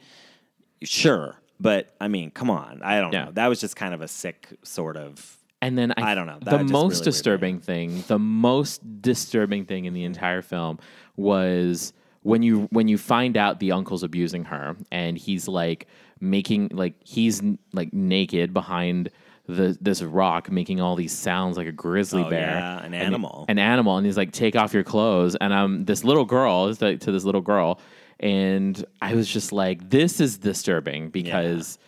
sure, 0.84 1.36
but 1.60 1.94
I 2.00 2.08
mean, 2.08 2.32
come 2.32 2.50
on, 2.50 2.82
I 2.84 3.00
don't 3.02 3.12
Yeah. 3.14 3.26
know. 3.26 3.32
That 3.32 3.48
was 3.48 3.60
just 3.60 3.76
kind 3.76 3.94
of 3.94 4.02
a 4.02 4.08
sick 4.08 4.48
sort 4.64 4.98
of. 4.98 5.38
And 5.62 5.78
then 5.78 5.92
I, 5.98 6.12
I 6.12 6.16
don't 6.16 6.26
know. 6.28 6.40
The 6.42 6.64
most 6.64 6.94
really 7.00 7.04
disturbing 7.06 7.60
thing, 7.60 8.04
the 8.08 8.18
most 8.20 9.02
disturbing 9.02 9.66
thing 9.66 9.86
in 9.86 9.94
the 9.94 10.06
entire 10.06 10.42
film 10.42 10.80
was 11.18 11.92
when 12.24 12.44
you 12.44 12.68
when 12.72 12.88
you 12.88 12.98
find 12.98 13.36
out 13.36 13.60
the 13.60 13.74
uncle's 13.74 14.04
abusing 14.04 14.46
her 14.46 14.76
and 14.92 15.18
he's 15.18 15.48
like 15.50 15.88
making 16.22 16.70
like 16.74 16.94
he's 17.04 17.42
like 17.74 17.94
naked 17.94 18.54
behind 18.54 19.10
the 19.48 19.76
this 19.82 20.02
rock 20.04 20.52
making 20.52 20.80
all 20.80 20.96
these 20.96 21.12
sounds 21.12 21.58
like 21.58 21.66
a 21.68 21.72
grizzly 21.72 22.22
Oh, 22.24 22.30
bear 22.30 22.40
yeah, 22.58 22.78
an 22.80 22.94
And- 22.94 23.04
animal. 23.04 23.46
an 23.48 23.58
animal 23.58 23.98
and 23.98 24.06
he's 24.06 24.18
like 24.18 24.32
take 24.32 24.56
off 24.56 24.74
your 24.74 24.84
clothes 24.84 25.36
and 25.36 25.52
um 25.54 25.86
this 25.86 26.04
little 26.04 26.26
girl 26.26 26.68
is 26.68 26.82
like 26.82 27.00
to 27.02 27.12
this 27.12 27.24
little 27.24 27.42
girl 27.42 27.80
and 28.20 28.84
I 29.02 29.16
was 29.16 29.28
just 29.28 29.52
like 29.52 29.90
this 29.90 30.20
is 30.20 30.38
disturbing 30.38 31.10
because 31.10 31.80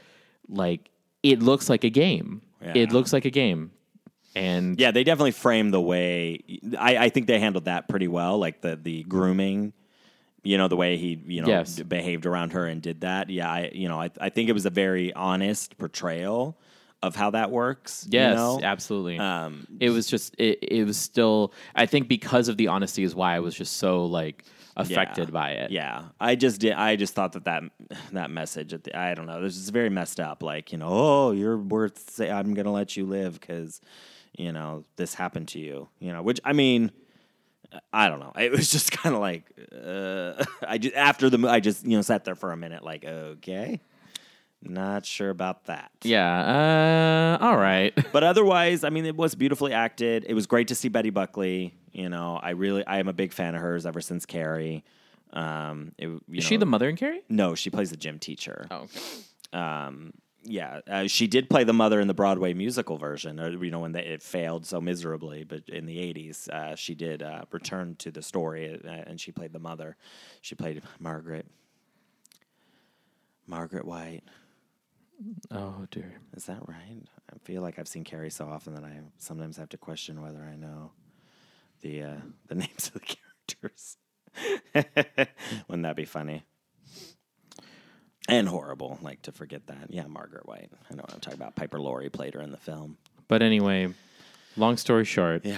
like 0.49 0.89
it 1.23 1.41
looks 1.43 1.69
like 1.69 1.83
a 1.83 1.89
game 1.91 2.41
Yeah. 2.63 2.73
it 2.75 2.91
looks 2.91 3.13
like 3.13 3.25
a 3.25 3.29
game 3.31 3.71
and 4.33 4.79
Yeah, 4.79 4.91
they 4.91 5.03
definitely 5.03 5.31
framed 5.31 5.73
the 5.73 5.81
way. 5.81 6.39
I, 6.79 6.95
I 6.97 7.09
think 7.09 7.27
they 7.27 7.37
handled 7.37 7.65
that 7.65 7.89
pretty 7.89 8.07
well, 8.07 8.37
like 8.37 8.61
the 8.61 8.77
the 8.81 9.03
grooming. 9.03 9.73
You 10.43 10.58
know 10.58 10.67
the 10.67 10.75
way 10.75 10.97
he 10.97 11.21
you 11.27 11.41
know 11.41 11.47
Yes. 11.47 11.80
behaved 11.80 12.25
around 12.25 12.54
her 12.54 12.65
and 12.65 12.82
did 12.82 13.01
that. 13.01 13.30
Yeah, 13.30 13.51
I 13.51 13.69
you 13.73 13.88
know 13.88 14.01
I 14.01 14.10
I 14.19 14.30
think 14.30 14.49
it 14.49 14.54
was 14.54 14.65
a 14.65 14.69
very 14.71 15.13
honest 15.13 15.77
portrayal 15.77 16.58
of 17.04 17.15
how 17.15 17.32
that 17.32 17.49
works. 17.51 18.06
you 18.10 18.19
Yes, 18.19 18.36
know? 18.36 18.60
absolutely. 18.63 19.17
Um, 19.19 19.65
it 19.80 19.89
was 19.91 20.08
just 20.08 20.36
it, 20.39 20.60
it 20.62 20.84
was 20.86 20.97
still 20.97 21.54
I 21.75 21.86
think 21.86 22.08
because 22.08 22.47
of 22.47 22.58
the 22.58 22.67
honesty 22.69 23.04
is 23.04 23.13
why 23.15 23.36
I 23.36 23.39
was 23.39 23.54
just 23.56 23.77
so 23.77 24.06
like 24.06 24.43
affected 24.77 25.27
Yeah. 25.30 25.32
by 25.34 25.49
it. 25.51 25.71
Yeah, 25.71 26.04
I 26.19 26.36
just 26.36 26.60
did. 26.62 26.73
I 26.73 26.95
just 26.95 27.13
thought 27.13 27.34
that 27.34 27.43
that 27.45 27.63
that 28.13 28.32
message. 28.32 28.73
At 28.73 28.84
the, 28.86 28.97
I 28.97 29.13
don't 29.13 29.25
know. 29.27 29.41
This 29.41 29.58
is 29.58 29.69
very 29.69 29.89
messed 29.89 30.19
up. 30.19 30.41
Like 30.41 30.71
you 30.71 30.77
know, 30.80 30.89
oh, 30.89 31.32
you're 31.34 31.58
worth. 31.58 32.10
Say, 32.10 32.32
I'm 32.32 32.54
gonna 32.56 32.71
let 32.71 32.95
you 32.97 33.06
live 33.06 33.39
because 33.39 33.80
you 34.38 34.51
know 34.51 34.86
this 34.95 35.13
happened 35.13 35.49
to 35.49 35.60
you. 35.60 35.89
You 35.99 36.13
know, 36.13 36.21
which 36.23 36.39
I 36.45 36.54
mean, 36.54 36.91
I 37.93 38.10
don't 38.10 38.19
know. 38.19 38.34
It 38.38 38.51
was 38.51 38.71
just 38.71 38.91
kind 38.91 39.15
of 39.15 39.21
like 39.21 39.43
uh, 39.73 40.43
I 40.67 40.77
just 40.77 40.95
after 40.95 41.29
the 41.29 41.47
I 41.47 41.60
just 41.60 41.86
you 41.86 41.95
know 41.95 42.01
sat 42.01 42.25
there 42.25 42.36
for 42.36 42.51
a 42.51 42.57
minute, 42.57 42.84
like 42.84 43.05
okay, 43.05 43.81
not 44.62 45.05
sure 45.05 45.29
about 45.29 45.65
that. 45.65 45.91
Yeah. 46.03 47.38
Uh 47.39 47.45
all 47.45 47.57
right. 47.57 47.93
But 48.12 48.23
otherwise, 48.23 48.84
I 48.84 48.89
mean, 48.89 49.05
it 49.05 49.15
was 49.15 49.36
beautifully 49.36 49.73
acted. 49.73 50.25
It 50.27 50.34
was 50.34 50.47
great 50.47 50.67
to 50.69 50.75
see 50.75 50.89
Betty 50.89 51.10
Buckley. 51.10 51.75
You 51.91 52.10
know, 52.10 52.39
I 52.41 52.51
really, 52.51 52.86
I 52.86 52.99
am 52.99 53.07
a 53.07 53.13
big 53.13 53.34
fan 53.34 53.55
of 53.55 53.62
hers 53.62 53.86
ever 53.86 54.01
since 54.01 54.25
Carrie. 54.25 54.84
Um, 55.34 55.93
it, 55.97 56.07
you 56.07 56.21
Is 56.29 56.43
know, 56.45 56.49
she 56.49 56.57
the 56.57 56.65
mother 56.65 56.89
in 56.89 56.95
Carrie? 56.95 57.21
No, 57.29 57.55
she 57.55 57.69
plays 57.69 57.89
the 57.89 57.97
gym 57.97 58.19
teacher. 58.19 58.67
Oh, 58.69 58.81
okay. 58.84 58.99
Um, 59.53 60.13
yeah, 60.43 60.80
uh, 60.89 61.08
she 61.08 61.27
did 61.27 61.49
play 61.49 61.63
the 61.63 61.73
mother 61.73 61.99
in 61.99 62.08
the 62.08 62.13
Broadway 62.13 62.54
musical 62.54 62.97
version. 62.97 63.39
Or, 63.39 63.49
you 63.63 63.71
know, 63.71 63.80
when 63.80 63.91
they, 63.91 64.04
it 64.06 64.23
failed 64.23 64.65
so 64.65 64.82
miserably, 64.82 65.43
but 65.43 65.67
in 65.69 65.86
the 65.86 65.97
'80s, 65.97 66.49
uh, 66.49 66.75
she 66.75 66.95
did 66.95 67.21
uh, 67.21 67.43
return 67.51 67.95
to 67.97 68.12
the 68.12 68.21
story, 68.21 68.80
uh, 68.84 68.89
and 68.89 69.19
she 69.19 69.32
played 69.32 69.54
the 69.54 69.60
mother. 69.60 69.97
She 70.41 70.56
played 70.56 70.82
Margaret. 70.99 71.45
Margaret 73.47 73.86
White. 73.86 74.23
Oh 75.51 75.86
dear. 75.91 76.19
Is 76.36 76.45
that 76.45 76.67
right? 76.67 77.01
I 77.34 77.38
feel 77.39 77.62
like 77.62 77.77
I've 77.77 77.88
seen 77.88 78.04
Carrie 78.04 78.32
so 78.32 78.47
often 78.47 78.73
that 78.75 78.84
I 78.84 78.99
sometimes 79.17 79.58
have 79.58 79.69
to 79.69 79.77
question 79.77 80.21
whether 80.21 80.41
I 80.41 80.56
know 80.56 80.91
the 81.82 82.04
uh, 82.04 82.17
the 82.47 82.56
names 82.58 82.88
of 82.88 82.93
the 82.93 83.15
characters. 83.56 83.97
Wouldn't 85.67 85.84
that 85.84 85.95
be 85.95 86.06
funny? 86.06 86.43
And 88.31 88.47
horrible, 88.47 88.97
like 89.01 89.21
to 89.23 89.31
forget 89.31 89.67
that. 89.67 89.87
Yeah, 89.89 90.07
Margaret 90.07 90.47
White. 90.47 90.69
I 90.89 90.93
know 90.95 91.01
what 91.01 91.13
I'm 91.13 91.19
talking 91.19 91.39
about. 91.39 91.55
Piper 91.55 91.79
Laurie 91.79 92.09
played 92.09 92.33
her 92.33 92.41
in 92.41 92.51
the 92.51 92.57
film. 92.57 92.97
But 93.27 93.41
anyway, 93.43 93.93
long 94.57 94.77
story 94.77 95.05
short, 95.05 95.45
Yeah, 95.45 95.57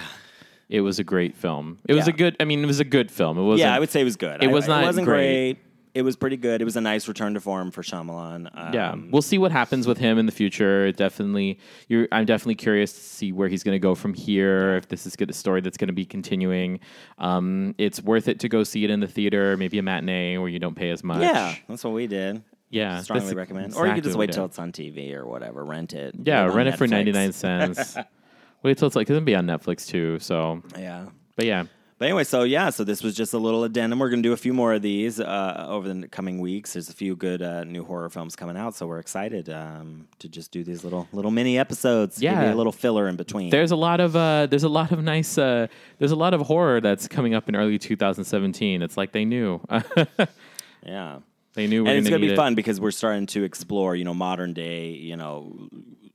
it 0.68 0.80
was 0.80 0.98
a 0.98 1.04
great 1.04 1.36
film. 1.36 1.78
It 1.88 1.94
was 1.94 2.06
Yeah. 2.06 2.14
a 2.14 2.16
good 2.16 2.36
I 2.40 2.44
mean 2.44 2.62
it 2.62 2.66
was 2.66 2.80
a 2.80 2.84
good 2.84 3.10
film. 3.10 3.38
It 3.38 3.42
was 3.42 3.60
yeah, 3.60 3.74
I 3.74 3.78
would 3.78 3.90
say 3.90 4.00
it 4.00 4.04
was 4.04 4.16
good. 4.16 4.42
it 4.42 4.48
I- 4.50 4.52
was 4.52 4.66
not 4.68 4.82
It 4.82 4.86
wasn't 4.86 5.06
great. 5.06 5.54
great. 5.54 5.58
It 5.94 6.02
was 6.02 6.16
pretty 6.16 6.36
good. 6.36 6.60
It 6.60 6.64
was 6.64 6.74
a 6.74 6.80
nice 6.80 7.06
return 7.06 7.34
to 7.34 7.40
form 7.40 7.70
for 7.70 7.82
Shyamalan. 7.84 8.50
Um, 8.52 8.74
Yeah, 8.74 8.96
we'll 9.12 9.22
see 9.22 9.38
what 9.38 9.52
happens 9.52 9.86
with 9.86 9.98
him 9.98 10.18
in 10.18 10.26
the 10.26 10.32
future. 10.32 10.90
Definitely, 10.90 11.60
you're, 11.86 12.08
I'm 12.10 12.24
definitely 12.24 12.56
curious 12.56 12.92
to 12.94 12.98
see 12.98 13.30
where 13.30 13.46
he's 13.46 13.62
going 13.62 13.76
to 13.76 13.78
go 13.78 13.94
from 13.94 14.12
here. 14.12 14.74
If 14.76 14.88
this 14.88 15.06
is 15.06 15.14
good, 15.14 15.30
a 15.30 15.32
story 15.32 15.60
that's 15.60 15.76
going 15.76 15.86
to 15.86 15.94
be 15.94 16.04
continuing, 16.04 16.80
um, 17.18 17.76
it's 17.78 18.02
worth 18.02 18.26
it 18.26 18.40
to 18.40 18.48
go 18.48 18.64
see 18.64 18.82
it 18.82 18.90
in 18.90 18.98
the 18.98 19.06
theater, 19.06 19.56
maybe 19.56 19.78
a 19.78 19.82
matinee 19.84 20.36
where 20.38 20.48
you 20.48 20.58
don't 20.58 20.74
pay 20.74 20.90
as 20.90 21.04
much. 21.04 21.20
yeah, 21.22 21.54
that's 21.68 21.84
what 21.84 21.92
we 21.94 22.08
did. 22.08 22.42
Yeah, 22.74 23.00
Strongly 23.00 23.26
that's 23.26 23.36
recommend. 23.36 23.74
Or 23.76 23.86
you 23.86 23.94
could 23.94 24.04
just 24.04 24.16
wait 24.16 24.32
till 24.32 24.44
it's 24.44 24.58
on 24.58 24.72
TV 24.72 25.14
or 25.14 25.24
whatever. 25.26 25.64
Rent 25.64 25.94
it. 25.94 26.14
yeah, 26.24 26.44
rent 26.46 26.68
it 26.68 26.76
for 26.76 26.86
ninety 26.86 27.12
nine 27.12 27.32
cents. 27.32 27.96
wait 28.62 28.78
till 28.78 28.86
it's 28.86 28.96
like 28.96 29.04
it's 29.04 29.10
gonna 29.14 29.20
be 29.22 29.34
on 29.34 29.46
Netflix 29.46 29.86
too. 29.86 30.18
So, 30.18 30.62
Yeah. 30.78 31.06
but 31.36 31.46
yeah, 31.46 31.64
But 31.98 32.06
anyway, 32.06 32.24
so 32.24 32.42
yeah, 32.42 32.70
so 32.70 32.82
this 32.82 33.02
was 33.04 33.14
just 33.14 33.32
a 33.34 33.38
little 33.38 33.62
addendum. 33.62 34.00
We're 34.00 34.10
going 34.10 34.22
to 34.22 34.28
do 34.28 34.32
a 34.32 34.36
few 34.36 34.52
more 34.52 34.74
of 34.74 34.82
these 34.82 35.20
uh, 35.20 35.66
over 35.68 35.92
the 35.92 36.08
coming 36.08 36.40
weeks. 36.40 36.72
There's 36.72 36.88
a 36.88 36.92
few 36.92 37.14
good 37.14 37.40
uh, 37.40 37.62
new 37.62 37.84
horror 37.84 38.10
films 38.10 38.34
coming 38.34 38.56
out, 38.56 38.74
so 38.74 38.88
we're 38.88 38.98
excited 38.98 39.48
um, 39.48 40.08
to 40.18 40.28
just 40.28 40.50
do 40.50 40.64
these 40.64 40.82
little 40.82 41.06
little 41.12 41.30
mini 41.30 41.56
episodes. 41.56 42.20
Yeah. 42.20 42.52
a 42.52 42.54
little 42.54 42.72
filler 42.72 43.06
in 43.06 43.14
between. 43.16 43.50
there's 43.50 43.70
a 43.70 43.76
lot 43.76 44.00
of 44.00 44.16
uh, 44.16 44.46
there's 44.46 44.64
a 44.64 44.68
lot 44.68 44.90
of 44.90 45.02
nice 45.04 45.38
uh, 45.38 45.68
there's 45.98 46.10
a 46.12 46.16
lot 46.16 46.34
of 46.34 46.40
horror 46.40 46.80
that's 46.80 47.06
coming 47.06 47.32
up 47.34 47.48
in 47.48 47.54
early 47.54 47.78
2017. 47.78 48.82
It's 48.82 48.96
like 48.96 49.12
they 49.12 49.24
knew, 49.24 49.60
yeah. 50.84 51.18
They 51.54 51.66
knew. 51.66 51.84
We're 51.84 51.90
and 51.90 51.98
it's 51.98 52.06
gonna 52.06 52.18
going 52.18 52.20
to 52.22 52.26
need 52.26 52.30
be 52.32 52.34
it. 52.34 52.36
fun 52.36 52.54
because 52.54 52.80
we're 52.80 52.90
starting 52.90 53.26
to 53.26 53.44
explore, 53.44 53.96
you 53.96 54.04
know, 54.04 54.14
modern 54.14 54.52
day, 54.52 54.88
you 54.90 55.16
know, 55.16 55.68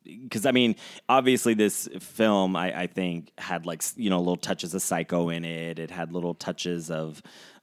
because 0.03 0.45
I 0.45 0.51
mean, 0.51 0.75
obviously, 1.07 1.53
this 1.53 1.87
film 1.99 2.55
I, 2.55 2.81
I 2.81 2.87
think 2.87 3.31
had 3.37 3.65
like 3.65 3.83
you 3.95 4.09
know 4.09 4.19
little 4.19 4.37
touches 4.37 4.73
of 4.73 4.81
Psycho 4.81 5.29
in 5.29 5.45
it. 5.45 5.79
It 5.79 5.91
had 5.91 6.13
little 6.13 6.33
touches 6.33 6.91
of. 6.91 7.21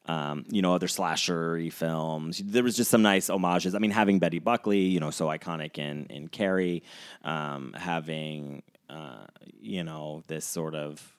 Um, 0.08 0.44
you 0.48 0.62
know, 0.62 0.72
other 0.72 0.86
slasher 0.86 1.68
films. 1.72 2.38
There 2.38 2.62
was 2.62 2.76
just 2.76 2.92
some 2.92 3.02
nice 3.02 3.26
homages. 3.26 3.74
I 3.74 3.80
mean, 3.80 3.90
having 3.90 4.20
Betty 4.20 4.38
Buckley, 4.38 4.82
you 4.82 5.00
know, 5.00 5.10
so 5.10 5.26
iconic 5.26 5.78
in 5.78 6.06
in 6.10 6.28
Carrie, 6.28 6.84
um, 7.24 7.74
having 7.76 8.62
uh, 8.88 9.26
you 9.60 9.82
know 9.82 10.22
this 10.28 10.44
sort 10.44 10.76
of 10.76 11.16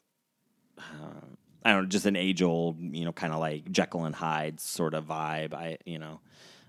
I 1.67 1.73
don't 1.73 1.83
know, 1.83 1.89
just 1.89 2.05
an 2.05 2.15
age 2.15 2.41
old, 2.41 2.79
you 2.79 3.03
know, 3.03 3.11
kind 3.11 3.33
of 3.33 3.39
like 3.39 3.69
Jekyll 3.69 4.05
and 4.05 4.15
Hyde 4.15 4.61
sort 4.61 4.93
of 4.93 5.03
vibe. 5.03 5.53
I, 5.53 5.77
you 5.85 5.99
know, 5.99 6.21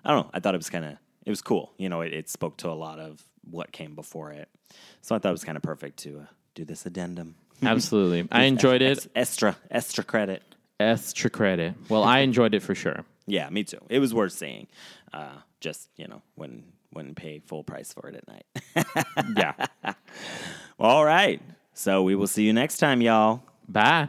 I 0.05 0.11
don't 0.13 0.25
know. 0.25 0.31
I 0.35 0.41
thought 0.41 0.55
it 0.55 0.59
was 0.59 0.71
kind 0.71 0.85
of, 0.85 0.97
it 1.25 1.31
was 1.31 1.41
cool. 1.41 1.73
You 1.79 1.89
know, 1.89 2.01
it, 2.01 2.13
it 2.13 2.29
spoke 2.29 2.57
to 2.59 2.69
a 2.69 2.75
lot 2.75 2.99
of 2.99 3.23
what 3.49 3.71
came 3.71 3.95
before 3.95 4.33
it. 4.33 4.49
So 5.03 5.15
I 5.15 5.21
thought 5.21 5.29
it 5.29 5.33
was 5.33 5.45
kind 5.45 5.57
of 5.57 5.63
perfect 5.63 5.99
to 6.01 6.19
uh, 6.19 6.25
do 6.57 6.65
this 6.65 6.85
addendum. 6.85 7.37
Absolutely, 7.63 8.27
I 8.33 8.43
enjoyed 8.45 8.83
it. 8.83 8.99
Ex- 8.99 9.09
extra, 9.15 9.57
extra 9.71 10.03
credit. 10.03 10.43
Extra 10.81 11.31
credit. 11.31 11.75
Well, 11.89 12.03
I 12.03 12.19
enjoyed 12.19 12.55
it 12.55 12.61
for 12.61 12.75
sure. 12.75 13.05
Yeah, 13.31 13.51
me 13.51 13.63
too. 13.63 13.81
It 13.91 13.99
was 13.99 14.15
worth 14.15 14.33
seeing. 14.33 14.69
Uh, 15.13 15.35
just 15.61 15.91
you 15.97 16.09
know, 16.09 16.23
wouldn't 16.37 16.65
wouldn't 16.95 17.15
pay 17.15 17.41
full 17.41 17.63
price 17.63 17.93
for 17.93 18.09
it 18.09 18.15
at 18.15 18.27
night. 18.27 19.27
Yeah. 19.37 19.93
All 20.81 21.05
right. 21.05 21.43
So 21.75 22.03
we 22.05 22.15
will 22.15 22.27
see 22.27 22.45
you 22.45 22.55
next 22.55 22.79
time, 22.79 23.03
y'all. 23.03 23.43
Bye. 23.69 24.09